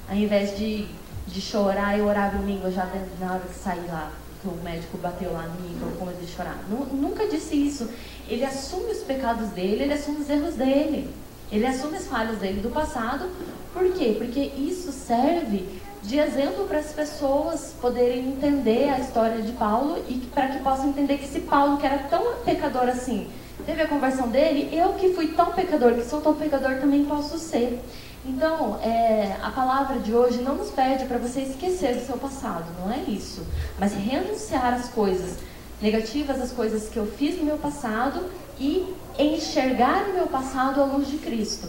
Ao 0.08 0.16
invés 0.16 0.58
de, 0.58 0.88
de 1.28 1.42
chorar, 1.42 1.98
eu 1.98 2.06
orava 2.06 2.38
em 2.38 2.46
língua 2.46 2.72
já 2.72 2.90
na 3.20 3.34
hora 3.34 3.44
de 3.48 3.56
sair 3.56 3.86
lá, 3.90 4.12
que 4.42 4.48
o 4.48 4.56
médico 4.64 4.98
bateu 4.98 5.34
lá 5.34 5.46
em 5.46 5.62
mim, 5.62 5.78
eu 5.82 5.92
comecei 5.98 6.24
a 6.24 6.28
chorar. 6.28 6.60
Nunca 6.70 7.28
disse 7.28 7.56
isso. 7.56 7.90
Ele 8.30 8.46
assume 8.46 8.92
os 8.92 9.00
pecados 9.00 9.50
dele, 9.50 9.84
ele 9.84 9.94
assume 9.94 10.22
os 10.22 10.30
erros 10.30 10.56
dele. 10.56 11.10
Ele 11.52 11.66
assume 11.66 11.98
as 11.98 12.08
falhas 12.08 12.38
dele 12.38 12.62
do 12.62 12.70
passado. 12.70 13.30
Por 13.74 13.92
quê? 13.94 14.16
Porque 14.18 14.40
isso 14.58 14.92
serve 14.92 15.68
de 16.06 16.20
exemplo 16.20 16.66
para 16.66 16.80
as 16.80 16.92
pessoas 16.92 17.74
poderem 17.82 18.28
entender 18.30 18.90
a 18.90 19.00
história 19.00 19.42
de 19.42 19.52
Paulo 19.54 19.98
e 20.08 20.18
para 20.34 20.50
que 20.50 20.60
possam 20.60 20.90
entender 20.90 21.18
que 21.18 21.26
esse 21.26 21.40
Paulo, 21.42 21.78
que 21.78 21.86
era 21.86 21.98
tão 22.10 22.36
pecador 22.46 22.84
assim, 22.84 23.28
teve 23.66 23.82
a 23.82 23.88
conversão 23.88 24.28
dele, 24.28 24.70
eu 24.72 24.94
que 24.94 25.14
fui 25.14 25.30
tão 25.30 25.52
pecador, 25.52 25.94
que 25.96 26.06
sou 26.06 26.22
tão 26.22 26.36
pecador, 26.36 26.76
também 26.76 27.06
posso 27.06 27.40
ser. 27.40 27.82
Então, 28.24 28.80
é, 28.82 29.36
a 29.42 29.50
palavra 29.52 30.00
de 30.00 30.14
hoje 30.14 30.42
não 30.42 30.56
nos 30.56 30.72
pede 30.72 31.06
para 31.06 31.18
você 31.18 31.42
esquecer 31.42 31.96
do 31.96 32.06
seu 32.06 32.18
passado, 32.18 32.66
não 32.80 32.92
é 32.92 33.00
isso. 33.08 33.46
Mas 33.80 33.94
renunciar 33.94 34.74
às 34.74 34.90
coisas 34.90 35.38
negativas, 35.82 36.42
às 36.42 36.52
coisas 36.52 36.88
que 36.90 36.98
eu 36.98 37.06
fiz 37.06 37.38
no 37.38 37.46
meu 37.46 37.58
passado 37.58 38.26
e 38.60 38.94
enxergar 39.18 40.10
o 40.10 40.14
meu 40.14 40.28
passado 40.28 40.82
à 40.82 40.86
luz 40.86 41.08
de 41.08 41.18
Cristo. 41.18 41.68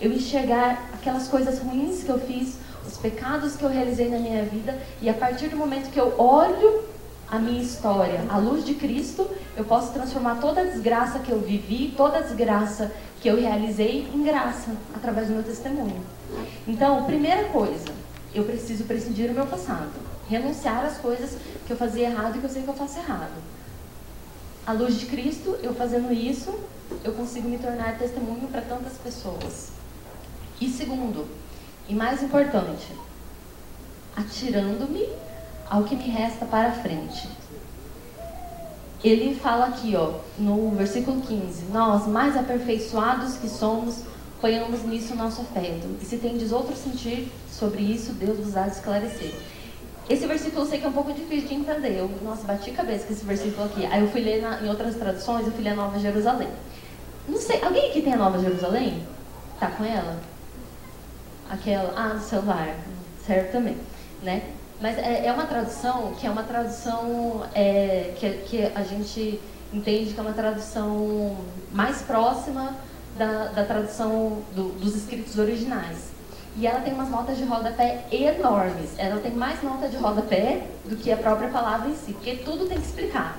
Eu 0.00 0.12
enxergar 0.12 0.90
aquelas 0.92 1.28
coisas 1.28 1.58
ruins 1.58 2.02
que 2.02 2.10
eu 2.10 2.18
fiz, 2.18 2.56
os 2.94 2.98
pecados 2.98 3.56
que 3.56 3.64
eu 3.64 3.68
realizei 3.68 4.08
na 4.08 4.18
minha 4.18 4.44
vida, 4.44 4.78
e 5.02 5.08
a 5.08 5.14
partir 5.14 5.48
do 5.48 5.56
momento 5.56 5.90
que 5.90 5.98
eu 5.98 6.14
olho 6.18 6.84
a 7.28 7.38
minha 7.38 7.60
história 7.60 8.24
à 8.28 8.38
luz 8.38 8.64
de 8.64 8.74
Cristo, 8.74 9.28
eu 9.56 9.64
posso 9.64 9.92
transformar 9.92 10.36
toda 10.36 10.60
a 10.60 10.64
desgraça 10.64 11.18
que 11.18 11.32
eu 11.32 11.40
vivi, 11.40 11.92
toda 11.96 12.18
a 12.18 12.20
desgraça 12.20 12.92
que 13.20 13.28
eu 13.28 13.40
realizei 13.40 14.08
em 14.14 14.22
graça, 14.22 14.70
através 14.94 15.26
do 15.26 15.34
meu 15.34 15.42
testemunho. 15.42 16.02
Então, 16.68 17.04
primeira 17.04 17.48
coisa, 17.48 17.86
eu 18.32 18.44
preciso 18.44 18.84
prescindir 18.84 19.28
do 19.28 19.34
meu 19.34 19.46
passado. 19.46 19.90
Renunciar 20.28 20.84
às 20.84 20.96
coisas 20.98 21.36
que 21.66 21.72
eu 21.72 21.76
fazia 21.76 22.08
errado 22.08 22.36
e 22.36 22.38
que 22.38 22.46
eu 22.46 22.50
sei 22.50 22.62
que 22.62 22.68
eu 22.68 22.74
faço 22.74 22.98
errado. 22.98 23.32
À 24.66 24.72
luz 24.72 25.00
de 25.00 25.06
Cristo, 25.06 25.58
eu 25.62 25.74
fazendo 25.74 26.12
isso, 26.12 26.54
eu 27.02 27.12
consigo 27.12 27.48
me 27.48 27.58
tornar 27.58 27.98
testemunho 27.98 28.46
para 28.48 28.62
tantas 28.62 28.94
pessoas. 28.94 29.70
E 30.60 30.68
segundo, 30.68 31.26
e 31.88 31.94
mais 31.94 32.22
importante, 32.22 32.86
atirando-me 34.16 35.08
ao 35.68 35.84
que 35.84 35.96
me 35.96 36.08
resta 36.08 36.44
para 36.46 36.72
frente. 36.72 37.28
Ele 39.02 39.34
fala 39.34 39.66
aqui, 39.66 39.94
ó, 39.94 40.12
no 40.38 40.70
versículo 40.70 41.20
15: 41.20 41.66
Nós, 41.66 42.06
mais 42.06 42.36
aperfeiçoados 42.36 43.36
que 43.36 43.48
somos, 43.48 44.02
ponhamos 44.40 44.82
nisso 44.82 45.14
nosso 45.14 45.42
afeto. 45.42 45.86
E 46.00 46.04
se 46.04 46.16
tendes 46.16 46.52
outro 46.52 46.74
sentir 46.74 47.30
sobre 47.50 47.82
isso, 47.82 48.12
Deus 48.12 48.38
vos 48.38 48.56
há 48.56 48.66
de 48.66 48.76
esclarecer. 48.76 49.34
Esse 50.08 50.26
versículo 50.26 50.62
eu 50.62 50.66
sei 50.66 50.78
que 50.78 50.86
é 50.86 50.88
um 50.88 50.92
pouco 50.92 51.12
difícil 51.12 51.48
de 51.48 51.54
entender. 51.54 51.98
Eu, 51.98 52.10
nossa, 52.22 52.44
bati 52.46 52.70
a 52.70 52.74
cabeça 52.74 53.06
com 53.06 53.12
esse 53.12 53.24
versículo 53.24 53.64
aqui. 53.66 53.84
Aí 53.86 54.00
eu 54.00 54.08
fui 54.08 54.20
ler 54.22 54.40
na, 54.40 54.62
em 54.62 54.68
outras 54.68 54.94
traduções, 54.96 55.46
eu 55.46 55.52
fui 55.52 55.64
ler 55.64 55.70
a 55.70 55.76
Nova 55.76 55.98
Jerusalém. 55.98 56.48
Não 57.28 57.38
sei, 57.38 57.62
alguém 57.62 57.90
aqui 57.90 58.02
tem 58.02 58.12
a 58.12 58.18
Nova 58.18 58.38
Jerusalém? 58.38 59.02
Tá 59.58 59.68
com 59.68 59.84
ela? 59.84 60.18
Aquela, 61.54 61.92
ah, 61.96 62.14
no 62.14 62.20
celular, 62.20 62.74
certo 63.24 63.52
também, 63.52 63.76
né? 64.22 64.42
Mas 64.80 64.98
é, 64.98 65.26
é 65.26 65.32
uma 65.32 65.46
tradução 65.46 66.12
que 66.18 66.26
é 66.26 66.30
uma 66.30 66.42
tradução 66.42 67.46
é, 67.54 68.12
que, 68.16 68.28
que 68.46 68.72
a 68.74 68.82
gente 68.82 69.40
entende 69.72 70.12
que 70.12 70.18
é 70.18 70.22
uma 70.22 70.32
tradução 70.32 71.36
mais 71.72 72.02
próxima 72.02 72.74
da, 73.16 73.46
da 73.46 73.64
tradução 73.64 74.42
do, 74.54 74.70
dos 74.80 74.96
escritos 74.96 75.38
originais. 75.38 76.12
E 76.56 76.66
ela 76.66 76.80
tem 76.80 76.92
umas 76.92 77.08
notas 77.08 77.36
de 77.36 77.44
rodapé 77.44 78.04
enormes. 78.12 78.90
Ela 78.96 79.20
tem 79.20 79.32
mais 79.32 79.62
nota 79.62 79.88
de 79.88 79.96
rodapé 79.96 80.66
do 80.84 80.96
que 80.96 81.10
a 81.10 81.16
própria 81.16 81.48
palavra 81.48 81.88
em 81.88 81.96
si, 81.96 82.12
porque 82.12 82.36
tudo 82.36 82.66
tem 82.66 82.78
que 82.78 82.86
explicar. 82.86 83.36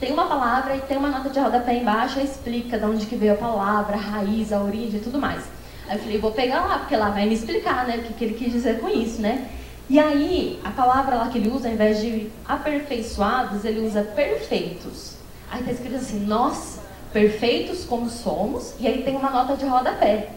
tem 0.00 0.12
uma 0.12 0.26
palavra 0.26 0.76
e 0.76 0.80
tem 0.80 0.96
uma 0.96 1.08
nota 1.08 1.30
de 1.30 1.38
rodapé 1.38 1.74
embaixo, 1.74 2.18
explica 2.18 2.78
de 2.78 2.84
onde 2.84 3.06
que 3.06 3.14
veio 3.16 3.34
a 3.34 3.36
palavra, 3.36 3.96
a 3.96 4.00
raiz, 4.00 4.52
a 4.52 4.60
origem 4.60 5.00
e 5.00 5.02
tudo 5.02 5.18
mais. 5.18 5.44
Aí 5.88 5.96
eu 5.96 6.02
falei, 6.02 6.18
vou 6.18 6.32
pegar 6.32 6.64
lá, 6.64 6.78
porque 6.78 6.96
lá 6.96 7.10
vai 7.10 7.26
me 7.26 7.34
explicar, 7.34 7.86
né, 7.86 7.98
o 7.98 8.02
que, 8.02 8.14
que 8.14 8.24
ele 8.24 8.34
quis 8.34 8.52
dizer 8.52 8.80
com 8.80 8.88
isso, 8.88 9.20
né? 9.20 9.48
E 9.88 9.98
aí, 9.98 10.58
a 10.64 10.70
palavra 10.70 11.16
lá 11.16 11.28
que 11.28 11.36
ele 11.36 11.50
usa, 11.50 11.68
ao 11.68 11.74
invés 11.74 12.00
de 12.00 12.30
aperfeiçoados, 12.48 13.64
ele 13.64 13.86
usa 13.86 14.02
perfeitos. 14.02 15.16
Aí 15.50 15.60
está 15.60 15.72
escrito 15.72 15.96
assim, 15.96 16.20
nós, 16.20 16.80
perfeitos 17.12 17.84
como 17.84 18.08
somos, 18.08 18.74
e 18.80 18.86
aí 18.86 19.02
tem 19.02 19.14
uma 19.14 19.30
nota 19.30 19.56
de 19.56 19.66
rodapé. 19.66 20.30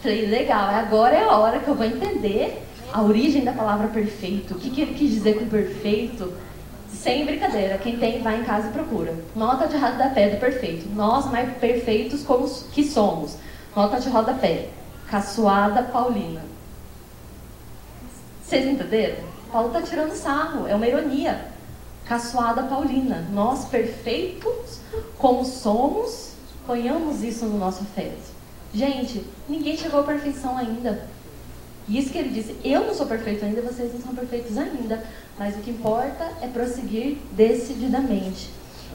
Falei, 0.00 0.26
legal, 0.26 0.68
agora 0.68 1.16
é 1.16 1.24
a 1.24 1.36
hora 1.36 1.58
que 1.58 1.68
eu 1.68 1.74
vou 1.74 1.84
entender 1.84 2.62
a 2.92 3.02
origem 3.02 3.44
da 3.44 3.52
palavra 3.52 3.88
perfeito, 3.88 4.54
o 4.54 4.58
que, 4.58 4.70
que 4.70 4.82
ele 4.82 4.94
quis 4.94 5.10
dizer 5.10 5.38
com 5.38 5.46
perfeito, 5.46 6.32
sem 6.92 7.24
brincadeira, 7.24 7.78
quem 7.78 7.96
tem, 7.96 8.22
vai 8.22 8.40
em 8.40 8.44
casa 8.44 8.68
e 8.68 8.72
procura. 8.72 9.14
Nota 9.34 9.66
de 9.66 9.76
rodapé 9.76 10.28
do 10.28 10.36
perfeito. 10.38 10.88
Nós, 10.94 11.30
mais 11.30 11.50
perfeitos 11.56 12.22
como 12.22 12.48
que 12.72 12.84
somos. 12.84 13.36
Nota 13.74 13.98
de 13.98 14.08
rodapé. 14.08 14.68
Caçoada 15.12 15.82
Paulina. 15.82 16.40
Vocês 18.42 18.66
entenderam? 18.66 19.22
Paulo 19.52 19.68
está 19.68 19.82
tirando 19.82 20.14
sarro, 20.14 20.66
é 20.66 20.74
uma 20.74 20.88
ironia. 20.88 21.48
Caçoada 22.06 22.62
Paulina. 22.62 23.28
Nós, 23.30 23.66
perfeitos 23.66 24.80
como 25.18 25.44
somos, 25.44 26.32
ponhamos 26.66 27.22
isso 27.22 27.44
no 27.44 27.58
nosso 27.58 27.82
afeto. 27.82 28.32
Gente, 28.72 29.22
ninguém 29.46 29.76
chegou 29.76 30.00
à 30.00 30.02
perfeição 30.02 30.56
ainda. 30.56 31.06
E 31.86 31.98
isso 31.98 32.08
que 32.08 32.16
ele 32.16 32.30
disse, 32.30 32.56
eu 32.64 32.86
não 32.86 32.94
sou 32.94 33.04
perfeito 33.04 33.44
ainda, 33.44 33.60
vocês 33.60 33.92
não 33.92 34.00
são 34.00 34.14
perfeitos 34.14 34.56
ainda, 34.56 35.04
mas 35.38 35.54
o 35.54 35.58
que 35.58 35.72
importa 35.72 36.26
é 36.40 36.46
prosseguir 36.46 37.18
decididamente. 37.32 38.48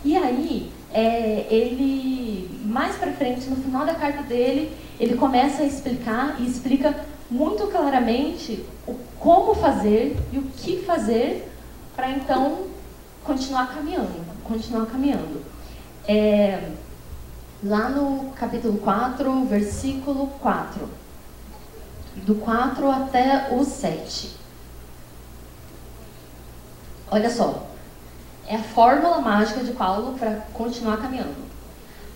E 0.04 0.16
aí, 0.16 0.72
é, 0.94 1.46
ele, 1.50 2.62
mais 2.66 2.96
para 2.96 3.12
frente, 3.14 3.50
no 3.50 3.58
final 3.58 3.86
da 3.86 3.96
carta 3.96 4.24
dele, 4.24 4.76
ele 5.00 5.16
começa 5.16 5.64
a 5.64 5.66
explicar 5.66 6.36
e 6.40 6.48
explica 6.48 6.96
muito 7.30 7.68
claramente 7.68 8.66
o 8.88 8.96
como 9.20 9.54
fazer 9.54 10.18
e 10.32 10.38
o 10.38 10.44
que 10.44 10.82
fazer 10.84 11.52
para 11.96 12.10
então 12.12 12.68
continuar 13.24 13.74
caminhando, 13.74 14.26
continuar 14.44 14.86
caminhando. 14.86 15.44
É, 16.08 16.72
lá 17.64 17.90
no 17.90 18.32
capítulo 18.32 18.78
4, 18.78 19.46
versículo 19.46 20.28
4 20.40 20.88
do 22.26 22.36
4 22.36 22.90
até 22.90 23.50
o 23.54 23.64
7. 23.64 24.36
Olha 27.10 27.30
só, 27.30 27.67
é 28.48 28.56
a 28.56 28.64
fórmula 28.64 29.20
mágica 29.20 29.62
de 29.62 29.74
Paulo 29.74 30.18
para 30.18 30.46
continuar 30.54 30.98
caminhando. 30.98 31.36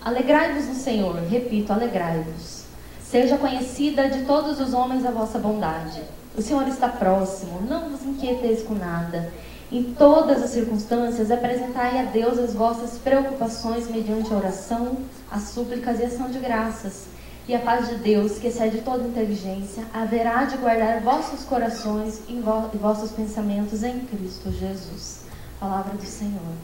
Alegrai-vos 0.02 0.66
no 0.66 0.74
Senhor, 0.74 1.14
repito, 1.28 1.72
alegrai-vos. 1.72 2.64
Seja 3.02 3.36
conhecida 3.36 4.08
de 4.08 4.24
todos 4.24 4.58
os 4.58 4.72
homens 4.72 5.04
a 5.04 5.10
vossa 5.10 5.38
bondade. 5.38 6.02
O 6.34 6.40
Senhor 6.40 6.66
está 6.66 6.88
próximo, 6.88 7.60
não 7.68 7.90
vos 7.90 8.02
inquieteis 8.02 8.62
com 8.62 8.74
nada. 8.74 9.30
Em 9.70 9.94
todas 9.94 10.42
as 10.42 10.50
circunstâncias, 10.50 11.30
apresentai 11.30 12.00
a 12.00 12.04
Deus 12.04 12.38
as 12.38 12.54
vossas 12.54 12.98
preocupações 12.98 13.88
mediante 13.90 14.32
a 14.32 14.36
oração, 14.36 14.96
as 15.30 15.42
súplicas 15.50 16.00
e 16.00 16.04
ação 16.04 16.30
de 16.30 16.38
graças 16.38 17.06
e 17.46 17.54
a 17.54 17.58
paz 17.58 17.88
de 17.88 17.96
Deus, 17.96 18.38
que 18.38 18.46
excede 18.46 18.82
toda 18.82 19.06
inteligência, 19.06 19.84
haverá 19.92 20.44
de 20.44 20.56
guardar 20.56 21.00
vossos 21.00 21.44
corações 21.44 22.22
e 22.28 22.40
vossos 22.78 23.10
pensamentos 23.10 23.82
em 23.82 24.00
Cristo 24.00 24.50
Jesus. 24.52 25.22
Palavra 25.62 25.94
do 25.94 26.04
Senhor. 26.04 26.56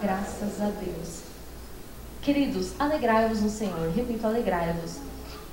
Graças 0.00 0.60
a 0.60 0.66
Deus. 0.66 1.22
Queridos, 2.22 2.74
alegrai-vos 2.78 3.40
no 3.40 3.50
Senhor. 3.50 3.90
Repito, 3.90 4.24
alegrai-vos. 4.24 4.98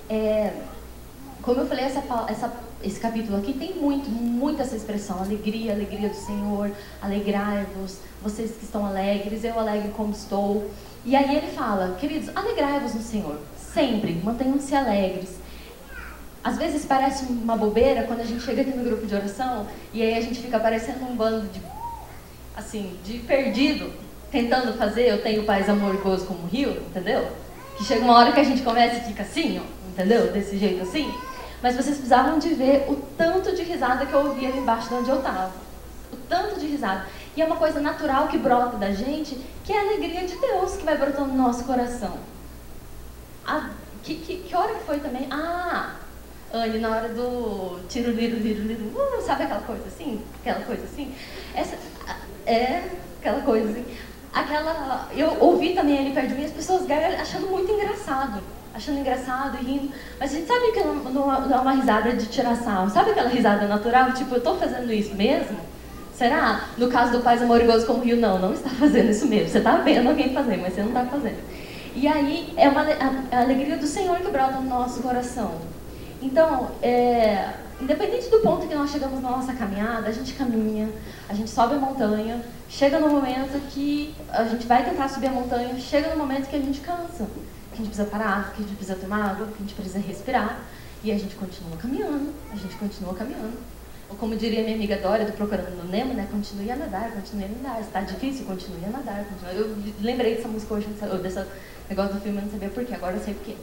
É, 0.07 0.53
como 1.41 1.61
eu 1.61 1.67
falei, 1.67 1.85
essa, 1.85 2.03
essa, 2.29 2.53
esse 2.83 2.99
capítulo 2.99 3.39
aqui 3.39 3.53
tem 3.53 3.73
muito, 3.73 4.07
muito 4.11 4.61
essa 4.61 4.75
expressão, 4.75 5.17
alegria, 5.17 5.73
alegria 5.73 6.07
do 6.07 6.15
Senhor, 6.15 6.71
alegrai-vos, 7.01 7.97
vocês 8.21 8.51
que 8.51 8.63
estão 8.63 8.85
alegres, 8.85 9.43
eu 9.43 9.59
alegre 9.59 9.89
como 9.97 10.11
estou. 10.11 10.69
E 11.03 11.15
aí 11.15 11.35
ele 11.35 11.47
fala, 11.47 11.97
queridos, 11.99 12.29
alegrai-vos 12.35 12.93
no 12.93 13.01
Senhor. 13.01 13.39
Sempre, 13.57 14.21
mantenham-se 14.23 14.75
alegres. 14.75 15.39
Às 16.43 16.59
vezes 16.59 16.85
parece 16.85 17.25
uma 17.25 17.57
bobeira 17.57 18.03
quando 18.03 18.19
a 18.19 18.25
gente 18.25 18.43
chega 18.43 18.61
aqui 18.61 18.77
no 18.77 18.83
grupo 18.83 19.07
de 19.07 19.15
oração 19.15 19.65
e 19.91 20.03
aí 20.03 20.15
a 20.15 20.21
gente 20.21 20.41
fica 20.41 20.59
parecendo 20.59 21.03
um 21.05 21.15
bando 21.15 21.47
de, 21.47 21.59
assim, 22.55 22.97
de 23.03 23.19
perdido, 23.19 23.91
tentando 24.31 24.73
fazer 24.73 25.09
eu 25.09 25.21
tenho 25.21 25.43
paz, 25.43 25.69
amor 25.69 25.95
e 25.95 25.97
gozo 25.97 26.25
como 26.25 26.47
rio, 26.47 26.71
entendeu? 26.71 27.27
Que 27.77 27.83
chega 27.83 28.03
uma 28.03 28.17
hora 28.17 28.31
que 28.31 28.39
a 28.39 28.43
gente 28.43 28.61
começa 28.61 28.97
e 28.97 29.01
fica 29.01 29.23
assim, 29.23 29.59
ó, 29.59 29.89
entendeu? 29.89 30.31
Desse 30.31 30.57
jeito 30.57 30.83
assim. 30.83 31.13
Mas 31.61 31.75
vocês 31.75 31.95
precisavam 31.95 32.39
de 32.39 32.49
ver 32.49 32.85
o 32.89 32.95
tanto 33.17 33.55
de 33.55 33.63
risada 33.63 34.05
que 34.05 34.13
eu 34.13 34.19
ouvia 34.27 34.49
ali 34.49 34.59
embaixo 34.59 34.89
de 34.89 34.95
onde 34.95 35.09
eu 35.09 35.17
estava. 35.17 35.51
O 36.11 36.17
tanto 36.27 36.59
de 36.59 36.67
risada. 36.67 37.07
E 37.35 37.41
é 37.41 37.45
uma 37.45 37.55
coisa 37.55 37.79
natural 37.79 38.27
que 38.27 38.37
brota 38.37 38.77
da 38.77 38.91
gente, 38.91 39.39
que 39.63 39.71
é 39.71 39.79
a 39.79 39.81
alegria 39.81 40.27
de 40.27 40.35
Deus 40.35 40.75
que 40.75 40.83
vai 40.83 40.97
brotando 40.97 41.29
no 41.29 41.41
nosso 41.41 41.63
coração. 41.63 42.17
Ah, 43.45 43.71
que, 44.03 44.15
que, 44.15 44.37
que 44.37 44.55
hora 44.55 44.73
que 44.73 44.83
foi 44.83 44.99
também? 44.99 45.27
Ah, 45.31 45.95
Anne, 46.53 46.77
na 46.77 46.89
hora 46.89 47.09
do 47.09 47.79
tiro, 47.89 48.11
liro, 48.11 48.37
liro, 48.37 48.61
liro, 48.61 48.85
uh, 48.85 49.21
sabe 49.25 49.43
aquela 49.43 49.61
coisa 49.61 49.85
assim? 49.87 50.21
Aquela 50.39 50.63
coisa 50.63 50.83
assim? 50.83 51.11
Essa, 51.55 51.75
é, 52.45 52.83
aquela 53.19 53.41
coisa 53.41 53.69
assim. 53.69 53.85
Aquela, 54.33 55.09
eu 55.15 55.37
ouvi 55.39 55.73
também 55.73 55.99
ali 55.99 56.11
perto 56.11 56.29
de 56.29 56.35
mim 56.35 56.45
as 56.45 56.51
pessoas 56.51 56.87
achando 57.19 57.47
muito 57.47 57.71
engraçado. 57.71 58.41
Achando 58.73 58.99
engraçado 58.99 59.57
rindo. 59.57 59.91
Mas 60.19 60.31
a 60.31 60.35
gente 60.35 60.47
sabe 60.47 60.71
que 60.71 60.79
não, 60.79 60.95
não 60.95 61.31
é 61.31 61.59
uma 61.59 61.73
risada 61.73 62.13
de 62.13 62.25
tirar 62.25 62.55
sal. 62.55 62.89
Sabe 62.89 63.11
aquela 63.11 63.29
risada 63.29 63.67
natural? 63.67 64.11
Tipo, 64.13 64.35
eu 64.35 64.41
tô 64.41 64.55
fazendo 64.55 64.91
isso 64.91 65.13
mesmo? 65.13 65.57
Será? 66.15 66.69
No 66.77 66.89
caso 66.89 67.11
do 67.11 67.23
Paz 67.23 67.41
Amor 67.41 67.61
e 67.61 67.65
Gozo 67.65 67.85
como 67.85 68.03
Rio, 68.03 68.17
não, 68.17 68.39
não 68.39 68.53
está 68.53 68.69
fazendo 68.79 69.11
isso 69.11 69.27
mesmo. 69.27 69.49
Você 69.49 69.59
está 69.59 69.77
vendo 69.77 70.09
alguém 70.09 70.33
fazer, 70.33 70.57
mas 70.57 70.73
você 70.73 70.81
não 70.81 70.89
está 70.89 71.05
fazendo. 71.05 71.37
E 71.95 72.07
aí 72.07 72.51
é 72.57 72.67
uma, 72.69 72.81
a, 72.81 73.37
a, 73.37 73.41
alegria 73.41 73.77
do 73.77 73.85
Senhor 73.85 74.17
que 74.17 74.31
brota 74.31 74.53
no 74.53 74.67
nosso 74.67 75.01
coração. 75.01 75.51
Então, 76.21 76.71
é, 76.81 77.49
independente 77.83 78.29
do 78.29 78.39
ponto 78.39 78.67
que 78.67 78.73
nós 78.73 78.91
chegamos 78.91 79.21
na 79.21 79.29
nossa 79.29 79.53
caminhada, 79.53 80.07
a 80.07 80.11
gente 80.11 80.33
caminha, 80.33 80.89
a 81.27 81.33
gente 81.33 81.49
sobe 81.49 81.75
a 81.75 81.77
montanha, 81.77 82.43
chega 82.69 82.99
no 82.99 83.09
momento 83.09 83.59
que 83.69 84.15
a 84.29 84.45
gente 84.45 84.65
vai 84.65 84.83
tentar 84.83 85.09
subir 85.09 85.27
a 85.27 85.31
montanha, 85.31 85.77
chega 85.79 86.09
no 86.09 86.17
momento 86.17 86.49
que 86.49 86.55
a 86.55 86.59
gente 86.59 86.79
cansa, 86.81 87.27
que 87.71 87.73
a 87.73 87.77
gente 87.77 87.87
precisa 87.87 88.05
parar, 88.05 88.53
que 88.53 88.63
a 88.63 88.65
gente 88.65 88.75
precisa 88.75 88.97
tomar 88.97 89.31
água, 89.31 89.47
que 89.47 89.55
a 89.55 89.59
gente 89.59 89.73
precisa 89.73 89.99
respirar, 89.99 90.59
e 91.03 91.11
a 91.11 91.17
gente 91.17 91.35
continua 91.35 91.75
caminhando, 91.77 92.33
a 92.51 92.55
gente 92.55 92.75
continua 92.77 93.13
caminhando. 93.13 93.57
Ou 94.09 94.15
como 94.15 94.35
diria 94.35 94.63
minha 94.63 94.75
amiga 94.75 94.97
Dória, 94.97 95.25
do 95.25 95.33
Procurando 95.33 95.75
no 95.75 95.89
Nemo, 95.89 96.13
né? 96.13 96.27
Continue 96.31 96.71
a 96.71 96.75
nadar, 96.75 97.11
continue 97.11 97.45
a 97.45 97.47
nadar. 97.47 97.81
Está 97.81 98.01
difícil? 98.01 98.45
Continue 98.45 98.85
a 98.85 98.89
nadar. 98.89 99.25
Continue... 99.25 99.55
Eu 99.55 99.75
lembrei 100.01 100.35
dessa 100.35 100.47
música 100.47 100.73
hoje, 100.75 100.87
dessa 101.21 101.47
negócio 101.89 102.13
do 102.13 102.21
filme, 102.21 102.37
eu 102.37 102.43
não 102.43 102.51
sabia 102.51 102.69
porquê, 102.69 102.93
agora 102.93 103.15
eu 103.15 103.23
sei 103.23 103.33
porquê. 103.33 103.55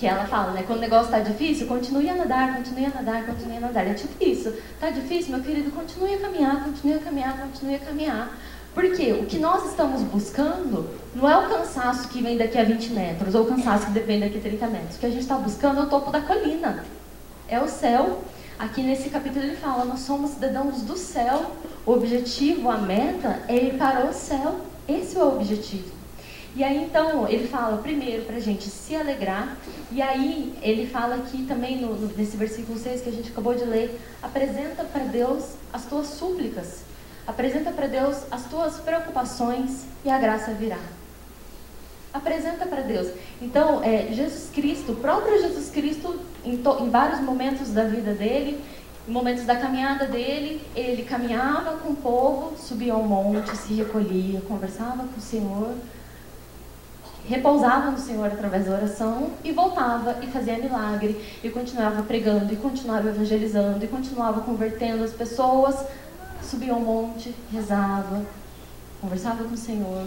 Que 0.00 0.06
ela 0.06 0.24
fala, 0.24 0.52
né? 0.52 0.64
Quando 0.66 0.78
o 0.78 0.80
negócio 0.80 1.14
está 1.14 1.18
difícil, 1.18 1.66
continue 1.66 2.08
a 2.08 2.14
nadar, 2.14 2.56
continue 2.56 2.86
a 2.86 2.88
nadar, 2.88 3.26
continue 3.26 3.58
a 3.58 3.60
nadar. 3.60 3.86
É 3.86 3.92
tipo 3.92 4.24
isso. 4.24 4.48
Está 4.48 4.88
difícil, 4.88 5.36
meu 5.36 5.44
querido, 5.44 5.70
continue 5.70 6.14
a 6.14 6.18
caminhar, 6.18 6.64
continue 6.64 6.94
a 6.94 6.98
caminhar, 7.00 7.38
continue 7.38 7.74
a 7.74 7.78
caminhar. 7.80 8.38
Porque 8.72 9.12
o 9.12 9.26
que 9.26 9.38
nós 9.38 9.66
estamos 9.66 10.00
buscando 10.04 10.88
não 11.14 11.28
é 11.28 11.36
o 11.36 11.50
cansaço 11.50 12.08
que 12.08 12.22
vem 12.22 12.38
daqui 12.38 12.56
a 12.56 12.64
20 12.64 12.92
metros, 12.94 13.34
ou 13.34 13.42
o 13.42 13.46
cansaço 13.46 13.92
que 13.92 14.00
vem 14.00 14.18
daqui 14.18 14.38
a 14.38 14.40
30 14.40 14.66
metros. 14.68 14.96
O 14.96 15.00
que 15.00 15.04
a 15.04 15.10
gente 15.10 15.20
está 15.20 15.34
buscando 15.34 15.80
é 15.80 15.82
o 15.82 15.86
topo 15.90 16.10
da 16.10 16.22
colina. 16.22 16.82
É 17.46 17.60
o 17.60 17.68
céu. 17.68 18.22
Aqui 18.58 18.82
nesse 18.82 19.10
capítulo 19.10 19.44
ele 19.44 19.56
fala, 19.56 19.84
nós 19.84 20.00
somos 20.00 20.30
cidadãos 20.30 20.80
do 20.80 20.96
céu. 20.96 21.50
O 21.84 21.92
objetivo, 21.92 22.70
a 22.70 22.78
meta 22.78 23.42
é 23.48 23.54
ir 23.54 23.74
para 23.76 24.06
o 24.06 24.14
céu. 24.14 24.60
Esse 24.88 25.18
é 25.18 25.22
o 25.22 25.28
objetivo. 25.36 25.99
E 26.56 26.64
aí 26.64 26.84
então 26.84 27.28
ele 27.28 27.46
fala 27.46 27.78
primeiro 27.78 28.24
para 28.24 28.36
a 28.36 28.40
gente 28.40 28.64
se 28.64 28.96
alegrar, 28.96 29.56
e 29.90 30.02
aí 30.02 30.52
ele 30.60 30.86
fala 30.86 31.16
aqui 31.16 31.44
também 31.46 31.80
no, 31.80 31.94
nesse 32.16 32.36
versículo 32.36 32.78
6 32.78 33.02
que 33.02 33.08
a 33.08 33.12
gente 33.12 33.30
acabou 33.30 33.54
de 33.54 33.64
ler, 33.64 34.00
apresenta 34.20 34.82
para 34.84 35.04
Deus 35.04 35.54
as 35.72 35.86
tuas 35.86 36.08
súplicas, 36.08 36.82
apresenta 37.26 37.70
para 37.70 37.86
Deus 37.86 38.24
as 38.30 38.46
tuas 38.46 38.78
preocupações 38.78 39.84
e 40.04 40.10
a 40.10 40.18
graça 40.18 40.52
virá. 40.52 40.78
Apresenta 42.12 42.66
para 42.66 42.82
Deus. 42.82 43.12
Então, 43.40 43.84
é, 43.84 44.08
Jesus 44.12 44.50
Cristo, 44.52 44.92
o 44.92 44.96
próprio 44.96 45.40
Jesus 45.40 45.70
Cristo, 45.70 46.18
em, 46.44 46.56
to, 46.56 46.78
em 46.80 46.90
vários 46.90 47.20
momentos 47.20 47.70
da 47.70 47.84
vida 47.84 48.12
dele, 48.12 48.60
em 49.06 49.12
momentos 49.12 49.44
da 49.44 49.54
caminhada 49.54 50.06
dele, 50.06 50.60
ele 50.74 51.04
caminhava 51.04 51.76
com 51.78 51.90
o 51.90 51.96
povo, 51.96 52.56
subia 52.58 52.92
ao 52.92 53.04
monte, 53.04 53.56
se 53.56 53.74
recolhia, 53.74 54.40
conversava 54.40 55.04
com 55.04 55.18
o 55.18 55.22
Senhor, 55.22 55.72
repousava 57.28 57.90
no 57.90 57.98
Senhor 57.98 58.26
através 58.26 58.66
da 58.66 58.72
oração 58.72 59.30
e 59.44 59.52
voltava 59.52 60.16
e 60.22 60.26
fazia 60.26 60.58
milagre 60.58 61.20
e 61.42 61.50
continuava 61.50 62.02
pregando 62.02 62.52
e 62.52 62.56
continuava 62.56 63.08
evangelizando 63.08 63.84
e 63.84 63.88
continuava 63.88 64.40
convertendo 64.40 65.04
as 65.04 65.12
pessoas, 65.12 65.76
subia 66.42 66.72
ao 66.72 66.80
monte, 66.80 67.34
rezava, 67.52 68.22
conversava 69.00 69.44
com 69.44 69.54
o 69.54 69.58
Senhor 69.58 70.06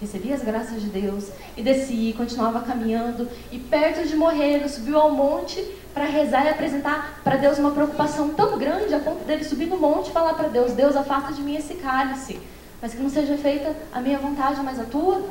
recebia 0.00 0.34
as 0.34 0.42
graças 0.42 0.80
de 0.80 0.88
Deus 0.88 1.28
e 1.56 1.62
descia 1.62 2.10
e 2.10 2.14
continuava 2.14 2.62
caminhando 2.62 3.28
e 3.52 3.58
perto 3.58 4.08
de 4.08 4.16
morrer 4.16 4.54
ele 4.54 4.68
subiu 4.68 4.98
ao 4.98 5.12
monte 5.12 5.62
para 5.92 6.04
rezar 6.04 6.46
e 6.46 6.48
apresentar 6.48 7.20
para 7.22 7.36
Deus 7.36 7.58
uma 7.58 7.72
preocupação 7.72 8.30
tão 8.30 8.58
grande 8.58 8.94
a 8.94 8.98
ponto 8.98 9.24
dele 9.24 9.44
subir 9.44 9.66
no 9.66 9.76
monte 9.76 10.08
e 10.08 10.12
falar 10.12 10.34
para 10.34 10.48
Deus: 10.48 10.72
Deus, 10.72 10.96
afasta 10.96 11.34
de 11.34 11.42
mim 11.42 11.56
esse 11.56 11.74
cálice, 11.74 12.40
mas 12.80 12.94
que 12.94 13.02
não 13.02 13.10
seja 13.10 13.36
feita 13.36 13.76
a 13.92 14.00
minha 14.00 14.18
vontade, 14.18 14.60
mas 14.62 14.80
a 14.80 14.84
tua. 14.84 15.22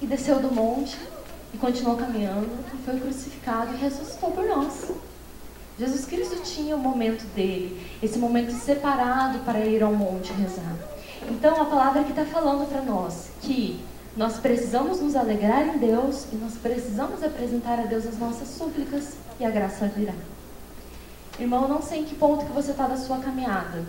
E 0.00 0.06
desceu 0.06 0.40
do 0.40 0.52
monte 0.52 0.98
e 1.52 1.58
continuou 1.58 1.96
caminhando 1.96 2.48
e 2.74 2.84
foi 2.84 2.98
crucificado 2.98 3.74
e 3.74 3.78
ressuscitou 3.78 4.30
por 4.30 4.44
nós. 4.44 4.90
Jesus 5.78 6.04
Cristo 6.04 6.42
tinha 6.42 6.76
o 6.76 6.78
momento 6.78 7.24
dele, 7.34 7.80
esse 8.02 8.18
momento 8.18 8.52
separado 8.52 9.38
para 9.40 9.60
ir 9.60 9.82
ao 9.82 9.92
monte 9.92 10.32
rezar. 10.32 10.76
Então 11.28 11.60
a 11.60 11.64
palavra 11.64 12.04
que 12.04 12.10
está 12.10 12.24
falando 12.24 12.68
para 12.68 12.82
nós 12.82 13.30
que 13.40 13.80
nós 14.16 14.38
precisamos 14.38 15.00
nos 15.00 15.14
alegrar 15.14 15.66
em 15.68 15.78
Deus 15.78 16.26
e 16.32 16.36
nós 16.36 16.54
precisamos 16.54 17.22
apresentar 17.22 17.78
a 17.78 17.84
Deus 17.84 18.06
as 18.06 18.18
nossas 18.18 18.48
súplicas 18.48 19.14
e 19.38 19.44
a 19.44 19.50
graça 19.50 19.86
virá. 19.86 20.14
Irmão, 21.38 21.68
não 21.68 21.80
sei 21.80 22.00
em 22.00 22.04
que 22.04 22.14
ponto 22.14 22.44
que 22.44 22.52
você 22.52 22.72
está 22.72 22.86
da 22.86 22.96
sua 22.96 23.18
caminhada. 23.18 23.84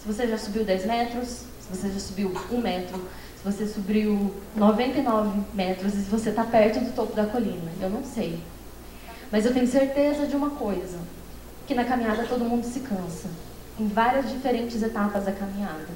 Se 0.00 0.06
você 0.06 0.26
já 0.26 0.36
subiu 0.36 0.64
10 0.64 0.84
metros, 0.84 1.28
se 1.28 1.68
você 1.70 1.90
já 1.90 2.00
subiu 2.00 2.32
1 2.50 2.60
metro, 2.60 3.00
você 3.44 3.66
subiu 3.66 4.32
99 4.54 5.40
metros 5.52 5.94
e 5.94 6.02
você 6.02 6.30
está 6.30 6.44
perto 6.44 6.80
do 6.80 6.92
topo 6.92 7.14
da 7.14 7.26
colina. 7.26 7.72
Eu 7.80 7.90
não 7.90 8.04
sei. 8.04 8.38
Mas 9.32 9.44
eu 9.44 9.52
tenho 9.52 9.66
certeza 9.66 10.26
de 10.26 10.36
uma 10.36 10.50
coisa, 10.50 10.98
que 11.66 11.74
na 11.74 11.84
caminhada 11.84 12.26
todo 12.26 12.44
mundo 12.44 12.64
se 12.64 12.80
cansa. 12.80 13.28
Em 13.80 13.88
várias 13.88 14.30
diferentes 14.30 14.82
etapas 14.82 15.24
da 15.24 15.32
caminhada. 15.32 15.88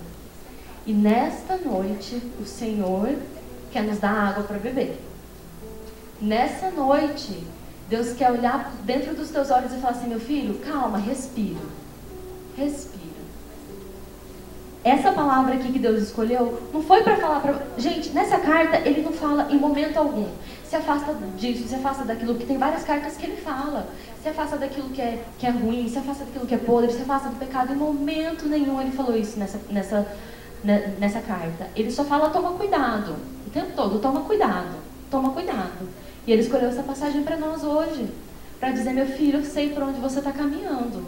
E 0.86 0.92
nesta 0.92 1.56
noite, 1.56 2.20
o 2.40 2.44
Senhor 2.44 3.14
quer 3.70 3.82
nos 3.82 3.98
dar 3.98 4.12
água 4.12 4.44
para 4.44 4.58
beber. 4.58 5.00
Nessa 6.20 6.70
noite, 6.70 7.44
Deus 7.88 8.12
quer 8.14 8.32
olhar 8.32 8.72
dentro 8.84 9.14
dos 9.14 9.30
teus 9.30 9.50
olhos 9.50 9.72
e 9.72 9.76
falar 9.76 9.92
assim: 9.92 10.08
meu 10.08 10.20
filho, 10.20 10.58
calma, 10.60 10.98
respira. 10.98 11.60
Respira. 12.56 13.15
Essa 14.86 15.10
palavra 15.10 15.54
aqui 15.54 15.72
que 15.72 15.80
Deus 15.80 16.00
escolheu 16.00 16.62
não 16.72 16.80
foi 16.80 17.02
para 17.02 17.16
falar 17.16 17.40
para. 17.40 17.60
Gente, 17.76 18.10
nessa 18.10 18.38
carta 18.38 18.76
ele 18.88 19.02
não 19.02 19.10
fala 19.10 19.48
em 19.50 19.58
momento 19.58 19.96
algum. 19.96 20.28
Se 20.64 20.76
afasta 20.76 21.12
disso, 21.36 21.66
se 21.66 21.74
afasta 21.74 22.04
daquilo, 22.04 22.36
que 22.36 22.46
tem 22.46 22.56
várias 22.56 22.84
cartas 22.84 23.16
que 23.16 23.26
ele 23.26 23.36
fala. 23.36 23.88
Se 24.22 24.28
afasta 24.28 24.56
daquilo 24.56 24.88
que 24.90 25.02
é, 25.02 25.24
que 25.40 25.44
é 25.44 25.50
ruim, 25.50 25.88
se 25.88 25.98
afasta 25.98 26.24
daquilo 26.24 26.46
que 26.46 26.54
é 26.54 26.58
podre, 26.58 26.92
se 26.92 27.02
afasta 27.02 27.30
do 27.30 27.34
pecado. 27.34 27.72
Em 27.72 27.76
momento 27.76 28.46
nenhum 28.46 28.80
ele 28.80 28.92
falou 28.92 29.16
isso 29.16 29.36
nessa, 29.40 29.58
nessa, 29.68 30.06
né, 30.62 30.94
nessa 31.00 31.18
carta. 31.18 31.66
Ele 31.74 31.90
só 31.90 32.04
fala: 32.04 32.30
toma 32.30 32.52
cuidado. 32.52 33.16
O 33.44 33.50
tempo 33.50 33.72
todo, 33.74 33.98
toma 33.98 34.20
cuidado. 34.20 34.76
Toma 35.10 35.30
cuidado. 35.30 35.88
E 36.28 36.30
ele 36.30 36.42
escolheu 36.42 36.68
essa 36.68 36.84
passagem 36.84 37.24
para 37.24 37.36
nós 37.36 37.64
hoje. 37.64 38.08
Para 38.60 38.70
dizer, 38.70 38.92
meu 38.92 39.06
filho, 39.06 39.40
eu 39.40 39.44
sei 39.44 39.70
por 39.70 39.82
onde 39.82 39.98
você 39.98 40.20
está 40.20 40.30
caminhando. 40.30 41.04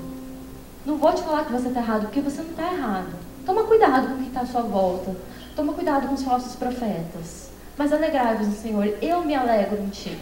Não 0.85 0.97
vou 0.97 1.13
te 1.13 1.23
falar 1.23 1.45
que 1.45 1.53
você 1.53 1.69
está 1.69 1.79
errado, 1.79 2.07
porque 2.07 2.21
você 2.21 2.43
não 2.43 2.51
está 2.51 2.73
errado. 2.73 3.28
Toma 3.49 3.65
cuidado 3.65 4.09
com 4.09 4.15
o 4.17 4.19
que 4.19 4.27
está 4.27 4.41
à 4.43 4.47
sua 4.47 4.61
volta. 4.61 5.17
Toma 5.57 5.73
cuidado 5.73 6.07
com 6.07 6.13
os 6.13 6.23
falsos 6.23 6.55
profetas. 6.55 7.49
Mas 7.79 7.95
alegrai-vos 7.95 8.47
Senhor. 8.57 8.85
Eu 9.01 9.25
me 9.25 9.35
alegro 9.35 9.79
em 9.83 9.89
ti. 9.89 10.19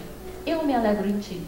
Eu 0.46 0.64
me 0.64 0.72
alegro 0.72 1.08
em 1.08 1.18
ti. 1.18 1.42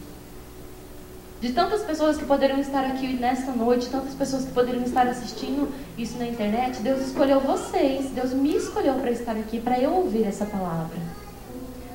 De 1.41 1.53
tantas 1.53 1.83
pessoas 1.83 2.17
que 2.17 2.25
poderiam 2.25 2.59
estar 2.59 2.85
aqui 2.85 3.13
nesta 3.13 3.53
noite, 3.53 3.89
tantas 3.91 4.13
pessoas 4.15 4.45
que 4.45 4.51
poderiam 4.51 4.83
estar 4.83 5.07
assistindo 5.07 5.73
isso 5.97 6.19
na 6.19 6.27
internet, 6.27 6.81
Deus 6.81 7.01
escolheu 7.01 7.39
vocês, 7.39 8.11
Deus 8.11 8.33
me 8.33 8.57
escolheu 8.57 8.95
para 8.95 9.13
estar 9.13 9.37
aqui, 9.37 9.61
para 9.61 9.79
eu 9.79 9.93
ouvir 9.93 10.27
essa 10.27 10.47
palavra 10.47 10.99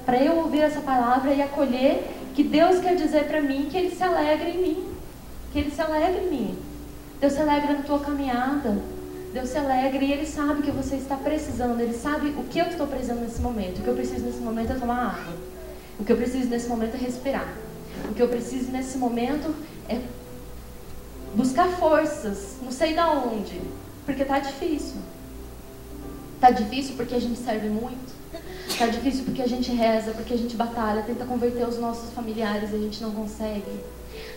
para 0.05 0.21
eu 0.21 0.37
ouvir 0.37 0.61
essa 0.61 0.81
palavra 0.81 1.33
e 1.33 1.41
acolher 1.41 2.09
que 2.33 2.43
Deus 2.43 2.79
quer 2.79 2.95
dizer 2.95 3.25
para 3.25 3.41
mim 3.41 3.67
que 3.69 3.77
Ele 3.77 3.93
se 3.93 4.03
alegra 4.03 4.49
em 4.49 4.61
mim. 4.61 4.87
Que 5.51 5.59
Ele 5.59 5.71
se 5.71 5.81
alegra 5.81 6.21
em 6.21 6.29
mim. 6.29 6.57
Deus 7.19 7.33
se 7.33 7.41
alegra 7.41 7.73
na 7.73 7.83
tua 7.83 7.99
caminhada. 7.99 8.77
Deus 9.33 9.49
se 9.49 9.57
alegra 9.57 10.03
e 10.03 10.13
Ele 10.13 10.27
sabe 10.27 10.61
que 10.61 10.69
você 10.69 10.95
está 10.95 11.17
precisando. 11.17 11.79
Ele 11.79 11.93
sabe 11.93 12.29
o 12.37 12.43
que 12.43 12.59
eu 12.59 12.67
estou 12.67 12.85
precisando 12.85 13.21
nesse 13.21 13.41
momento. 13.41 13.79
O 13.79 13.81
que 13.81 13.87
eu 13.87 13.95
preciso 13.95 14.23
nesse 14.23 14.37
momento 14.37 14.71
é 14.71 14.75
tomar 14.75 15.07
água. 15.07 15.33
O 15.99 16.05
que 16.05 16.11
eu 16.11 16.17
preciso 16.17 16.47
nesse 16.49 16.67
momento 16.67 16.93
é 16.93 16.97
respirar. 16.97 17.51
O 18.11 18.13
que 18.13 18.21
eu 18.21 18.27
preciso 18.27 18.71
nesse 18.71 18.95
momento 18.97 19.55
é 19.89 19.99
buscar 21.33 21.67
forças. 21.67 22.57
Não 22.61 22.71
sei 22.71 22.93
da 22.93 23.11
onde. 23.11 23.59
Porque 24.05 24.23
tá 24.23 24.37
difícil. 24.37 24.97
Tá 26.39 26.51
difícil 26.51 26.93
porque 26.95 27.15
a 27.15 27.19
gente 27.19 27.39
serve 27.39 27.69
muito. 27.69 28.13
Tá 28.77 28.85
difícil 28.85 29.23
porque 29.25 29.41
a 29.41 29.47
gente 29.47 29.71
reza, 29.71 30.11
porque 30.11 30.33
a 30.33 30.37
gente 30.37 30.55
batalha, 30.55 31.01
tenta 31.01 31.25
converter 31.25 31.67
os 31.67 31.79
nossos 31.79 32.11
familiares 32.11 32.71
e 32.71 32.75
a 32.75 32.79
gente 32.79 33.01
não 33.01 33.11
consegue. 33.11 33.79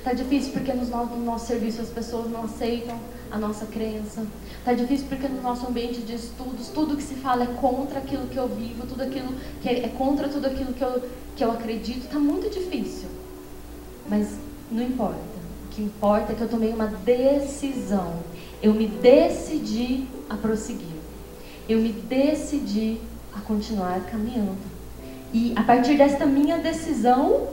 Tá 0.02 0.14
difícil 0.14 0.52
porque 0.52 0.72
no 0.72 0.86
nosso, 0.86 1.10
no 1.10 1.24
nosso 1.24 1.46
serviço 1.46 1.82
as 1.82 1.88
pessoas 1.88 2.30
não 2.30 2.44
aceitam 2.44 2.98
a 3.36 3.38
nossa 3.38 3.66
crença. 3.66 4.26
Tá 4.64 4.72
difícil 4.72 5.06
porque 5.08 5.28
no 5.28 5.40
nosso 5.42 5.66
ambiente 5.66 6.00
de 6.00 6.14
estudos, 6.14 6.68
tudo 6.68 6.96
que 6.96 7.02
se 7.02 7.14
fala 7.14 7.44
é 7.44 7.46
contra 7.46 7.98
aquilo 7.98 8.26
que 8.26 8.36
eu 8.36 8.48
vivo, 8.48 8.86
tudo 8.86 9.02
aquilo 9.02 9.32
que 9.62 9.68
é, 9.68 9.88
contra 9.88 10.28
tudo 10.28 10.46
aquilo 10.46 10.72
que 10.72 10.82
eu, 10.82 11.02
que 11.36 11.44
eu 11.44 11.52
acredito. 11.52 12.08
Tá 12.08 12.18
muito 12.18 12.50
difícil. 12.50 13.08
Mas 14.08 14.36
não 14.70 14.82
importa. 14.82 15.36
O 15.66 15.68
que 15.68 15.82
importa 15.82 16.32
é 16.32 16.34
que 16.34 16.40
eu 16.40 16.48
tomei 16.48 16.72
uma 16.72 16.86
decisão. 16.86 18.14
Eu 18.62 18.72
me 18.72 18.88
decidi 18.88 20.06
a 20.28 20.36
prosseguir. 20.36 20.96
Eu 21.68 21.80
me 21.80 21.92
decidi 21.92 23.00
a 23.34 23.40
continuar 23.40 24.00
caminhando. 24.06 24.56
E 25.32 25.52
a 25.54 25.62
partir 25.62 25.98
desta 25.98 26.24
minha 26.24 26.58
decisão, 26.58 27.48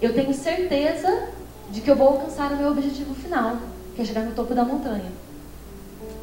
eu 0.00 0.14
tenho 0.14 0.32
certeza 0.32 1.28
de 1.70 1.80
que 1.80 1.90
eu 1.90 1.96
vou 1.96 2.08
alcançar 2.08 2.52
o 2.52 2.56
meu 2.56 2.70
objetivo 2.70 3.14
final, 3.14 3.56
que 3.98 4.02
é 4.02 4.04
chegar 4.04 4.22
no 4.22 4.30
topo 4.30 4.54
da 4.54 4.64
montanha, 4.64 5.10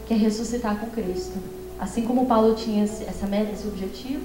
que 0.08 0.14
é 0.14 0.18
ressuscitar 0.18 0.80
com 0.80 0.90
Cristo. 0.92 1.38
Assim 1.78 2.04
como 2.04 2.26
Paulo 2.26 2.56
tinha 2.56 2.86
essa 2.86 3.28
meta, 3.28 3.52
esse 3.52 3.68
objetivo, 3.68 4.24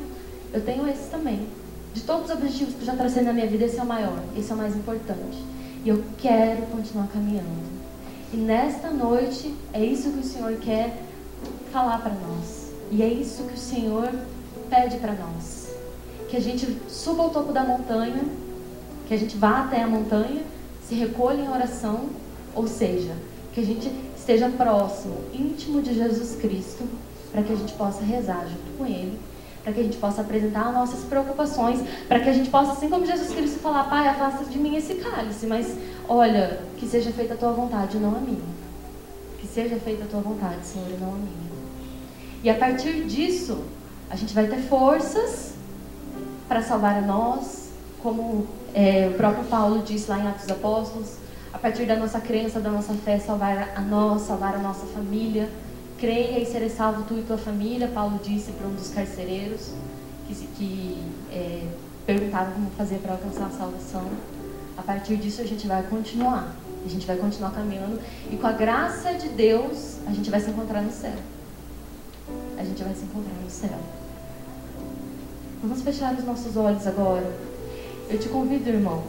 eu 0.53 0.65
tenho 0.65 0.89
esse 0.89 1.11
também. 1.11 1.49
De 1.93 2.03
todos 2.03 2.31
os 2.31 2.37
objetivos 2.37 2.75
que 2.75 2.83
eu 2.83 2.87
já 2.87 2.95
tracei 2.95 3.25
na 3.25 3.33
minha 3.33 3.49
vida, 3.49 3.65
esse 3.65 3.77
é 3.77 3.83
o 3.83 3.87
maior, 3.87 4.23
esse 4.37 4.53
é 4.53 4.55
o 4.55 4.57
mais 4.57 4.77
importante. 4.77 5.37
E 5.85 5.89
eu 5.89 6.05
quero 6.19 6.63
continuar 6.67 7.09
caminhando. 7.09 7.49
E 8.33 8.37
nesta 8.37 8.89
noite, 8.89 9.53
é 9.73 9.85
isso 9.85 10.13
que 10.13 10.21
o 10.21 10.25
Senhor 10.25 10.53
quer 10.59 11.03
falar 11.73 11.99
para 12.03 12.13
nós. 12.13 12.71
E 12.93 13.03
é 13.03 13.09
isso 13.09 13.43
que 13.43 13.55
o 13.55 13.59
Senhor 13.59 14.13
pede 14.71 14.99
para 14.99 15.15
nós. 15.15 15.75
Que 16.29 16.37
a 16.37 16.41
gente 16.41 16.79
suba 16.89 17.25
ao 17.25 17.31
topo 17.31 17.53
da 17.53 17.65
montanha, 17.65 18.23
que 19.09 19.15
a 19.15 19.17
gente 19.17 19.37
vá 19.37 19.65
até 19.65 19.83
a 19.83 19.89
montanha, 19.89 20.45
se 20.87 20.95
recolha 20.95 21.41
em 21.43 21.49
oração, 21.49 22.11
ou 22.55 22.69
seja, 22.69 23.13
que 23.53 23.61
a 23.61 23.65
gente 23.65 23.91
esteja 24.17 24.49
próximo, 24.49 25.17
íntimo 25.33 25.83
de 25.83 25.95
Jesus 25.95 26.37
Cristo, 26.41 26.85
para 27.33 27.43
que 27.43 27.53
a 27.53 27.57
gente 27.57 27.73
possa 27.75 28.03
rezar 28.03 28.47
junto 28.49 28.79
com 28.79 28.87
Ele, 28.87 29.19
para 29.63 29.73
que 29.73 29.81
a 29.81 29.83
gente 29.83 29.97
possa 29.97 30.21
apresentar 30.21 30.73
nossas 30.73 31.05
preocupações, 31.05 31.81
para 32.09 32.21
que 32.21 32.29
a 32.29 32.33
gente 32.33 32.51
possa, 32.51 32.73
assim 32.73 32.89
como 32.89 33.07
Jesus 33.07 33.33
Cristo, 33.33 33.59
falar: 33.59 33.85
Pai, 33.85 34.09
afasta 34.09 34.45
de 34.45 34.59
mim 34.59 34.77
esse 34.77 34.95
cálice, 34.95 35.47
mas 35.47 35.77
olha, 36.09 36.61
que 36.77 36.87
seja 36.87 37.11
feita 37.11 37.35
a 37.35 37.37
tua 37.37 37.53
vontade, 37.53 37.99
não 37.99 38.17
a 38.17 38.21
minha. 38.21 38.61
Que 39.39 39.47
seja 39.47 39.77
feita 39.77 40.05
a 40.05 40.07
tua 40.07 40.21
vontade, 40.21 40.65
Senhor, 40.67 40.89
e 40.89 41.01
não 41.01 41.09
a 41.09 41.17
minha. 41.17 41.51
E 42.43 42.49
a 42.49 42.55
partir 42.55 43.05
disso, 43.05 43.63
a 44.09 44.17
gente 44.17 44.33
vai 44.35 44.47
ter 44.47 44.59
forças 44.63 45.53
para 46.49 46.63
salvar 46.63 46.97
a 46.97 47.01
nós, 47.01 47.71
como 48.03 48.47
é, 48.75 49.09
o 49.13 49.17
próprio 49.17 49.45
Paulo 49.45 49.83
disse 49.83 50.11
lá 50.11 50.19
em 50.19 50.27
Atos 50.27 50.51
Apóstolos, 50.51 51.17
a 51.53 51.59
partir 51.59 51.87
da 51.87 51.97
nossa 51.97 52.21
crença, 52.21 52.61
da 52.61 52.71
nossa 52.71 52.95
fé, 52.95 53.19
salvar 53.19 53.73
a 53.77 53.81
nós, 53.81 54.23
salvar 54.23 54.55
a 54.55 54.59
nossa 54.59 54.87
família. 54.87 55.49
Creia 55.99 56.41
e 56.41 56.47
serei 56.47 56.71
salvo 56.71 57.05
tu 57.05 57.19
e 57.19 57.23
tua 57.23 57.37
família, 57.37 57.89
Paulo 57.89 58.19
disse 58.23 58.53
para 58.53 58.67
um 58.67 58.75
dos 58.75 58.89
carcereiros 58.89 59.71
que, 60.27 60.35
que 60.35 61.03
é, 61.31 61.67
perguntaram 62.07 62.53
como 62.53 62.71
fazer 62.71 62.97
para 63.01 63.13
alcançar 63.13 63.47
a 63.47 63.51
salvação. 63.51 64.09
A 64.79 64.83
partir 64.83 65.17
disso 65.17 65.43
a 65.43 65.45
gente 65.45 65.67
vai 65.67 65.83
continuar, 65.83 66.57
a 66.85 66.89
gente 66.89 67.07
vai 67.07 67.17
continuar 67.17 67.51
caminhando 67.51 68.01
e 68.31 68.37
com 68.37 68.47
a 68.47 68.53
graça 68.53 69.13
de 69.13 69.29
Deus 69.29 69.99
a 70.07 70.13
gente 70.13 70.31
vai 70.31 70.41
se 70.41 70.49
encontrar 70.49 70.81
no 70.81 70.91
céu 70.91 71.13
a 72.61 72.65
gente 72.65 72.83
vai 72.85 72.95
se 72.95 73.05
encontrar 73.05 73.35
no 73.43 73.51
céu. 73.51 73.79
Vamos 75.63 75.83
fechar 75.83 76.15
os 76.15 76.25
nossos 76.25 76.57
olhos 76.57 76.87
agora. 76.87 77.27
Eu 78.09 78.19
te 78.19 78.29
convido, 78.29 78.69
irmão, 78.69 79.03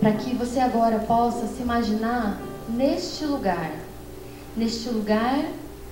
para 0.00 0.12
que 0.12 0.34
você 0.34 0.58
agora 0.58 0.98
possa 1.00 1.46
se 1.46 1.60
imaginar 1.60 2.40
neste 2.68 3.24
lugar, 3.24 3.70
neste 4.56 4.88
lugar 4.88 5.44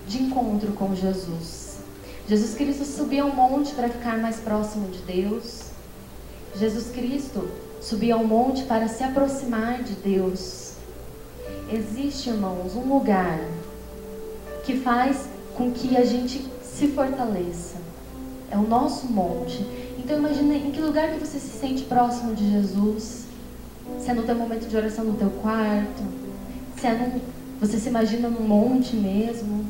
de 0.07 0.23
encontro 0.23 0.73
com 0.73 0.94
Jesus. 0.94 1.77
Jesus 2.27 2.55
Cristo 2.55 2.85
subiu 2.87 3.27
ao 3.27 3.35
monte 3.35 3.75
para 3.75 3.88
ficar 3.90 4.18
mais 4.18 4.37
próximo 4.37 4.88
de 4.88 4.99
Deus. 5.01 5.64
Jesus 6.57 6.90
Cristo 6.90 7.49
subiu 7.83 8.16
ao 8.16 8.25
monte 8.25 8.64
para 8.64 8.88
se 8.88 9.05
aproximar 9.05 9.83
de 9.83 9.92
Deus. 9.92 10.73
Existe, 11.71 12.31
irmãos, 12.31 12.75
um 12.75 12.92
lugar 12.94 13.38
que 14.64 14.79
faz 14.79 15.29
com 15.55 15.71
que 15.71 15.97
a 15.97 16.05
gente 16.05 16.44
se 16.62 16.88
fortaleça. 16.88 17.77
é 18.51 18.57
o 18.57 18.62
nosso 18.62 19.07
monte. 19.07 19.59
Então 19.99 20.16
imagine 20.16 20.57
em 20.57 20.71
que 20.71 20.81
lugar 20.81 21.12
que 21.12 21.18
você 21.18 21.38
se 21.38 21.59
sente 21.59 21.85
próximo 21.85 22.35
de 22.35 22.51
Jesus. 22.51 23.27
Se 24.01 24.11
é 24.11 24.14
no 24.14 24.22
teu 24.22 24.35
momento 24.35 24.68
de 24.68 24.77
oração 24.77 25.05
no 25.05 25.14
teu 25.14 25.31
quarto, 25.42 26.03
se 26.77 26.87
é 26.87 26.92
num, 26.92 27.20
você 27.61 27.79
se 27.79 27.88
imagina 27.88 28.29
num 28.29 28.46
monte 28.46 28.94
mesmo, 28.94 29.64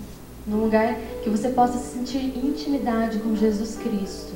num 0.47 0.63
lugar 0.63 0.97
que 1.23 1.31
você 1.31 1.49
possa 1.49 1.79
sentir 1.79 2.37
intimidade 2.37 3.19
com 3.19 3.35
Jesus 3.35 3.77
Cristo 3.77 4.35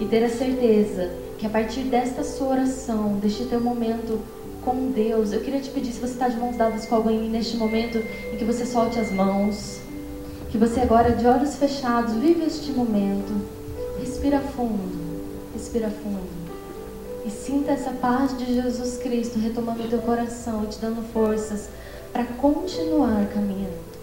e 0.00 0.06
ter 0.06 0.24
a 0.24 0.28
certeza 0.28 1.10
que 1.38 1.46
a 1.46 1.50
partir 1.50 1.82
desta 1.82 2.22
sua 2.22 2.48
oração, 2.48 3.18
deste 3.18 3.44
teu 3.44 3.60
momento 3.60 4.20
com 4.64 4.90
Deus, 4.92 5.32
eu 5.32 5.40
queria 5.40 5.60
te 5.60 5.70
pedir 5.70 5.92
se 5.92 6.00
você 6.00 6.12
está 6.12 6.28
de 6.28 6.38
mãos 6.38 6.56
dadas 6.56 6.86
com 6.86 6.94
alguém 6.94 7.28
neste 7.28 7.56
momento 7.56 7.98
em 7.98 8.36
que 8.36 8.44
você 8.44 8.64
solte 8.64 8.98
as 8.98 9.10
mãos, 9.10 9.80
que 10.50 10.58
você 10.58 10.80
agora 10.80 11.10
de 11.10 11.26
olhos 11.26 11.56
fechados 11.56 12.14
vive 12.14 12.44
este 12.44 12.72
momento, 12.72 13.32
respira 14.00 14.40
fundo, 14.40 15.22
respira 15.52 15.90
fundo 15.90 16.43
e 17.24 17.30
sinta 17.30 17.72
essa 17.72 17.90
paz 17.90 18.36
de 18.36 18.54
Jesus 18.54 18.98
Cristo 18.98 19.38
retomando 19.38 19.84
o 19.84 19.88
teu 19.88 20.00
coração 20.00 20.64
e 20.64 20.66
te 20.66 20.78
dando 20.78 21.02
forças 21.12 21.68
para 22.12 22.24
continuar 22.24 23.26
caminhando. 23.32 23.93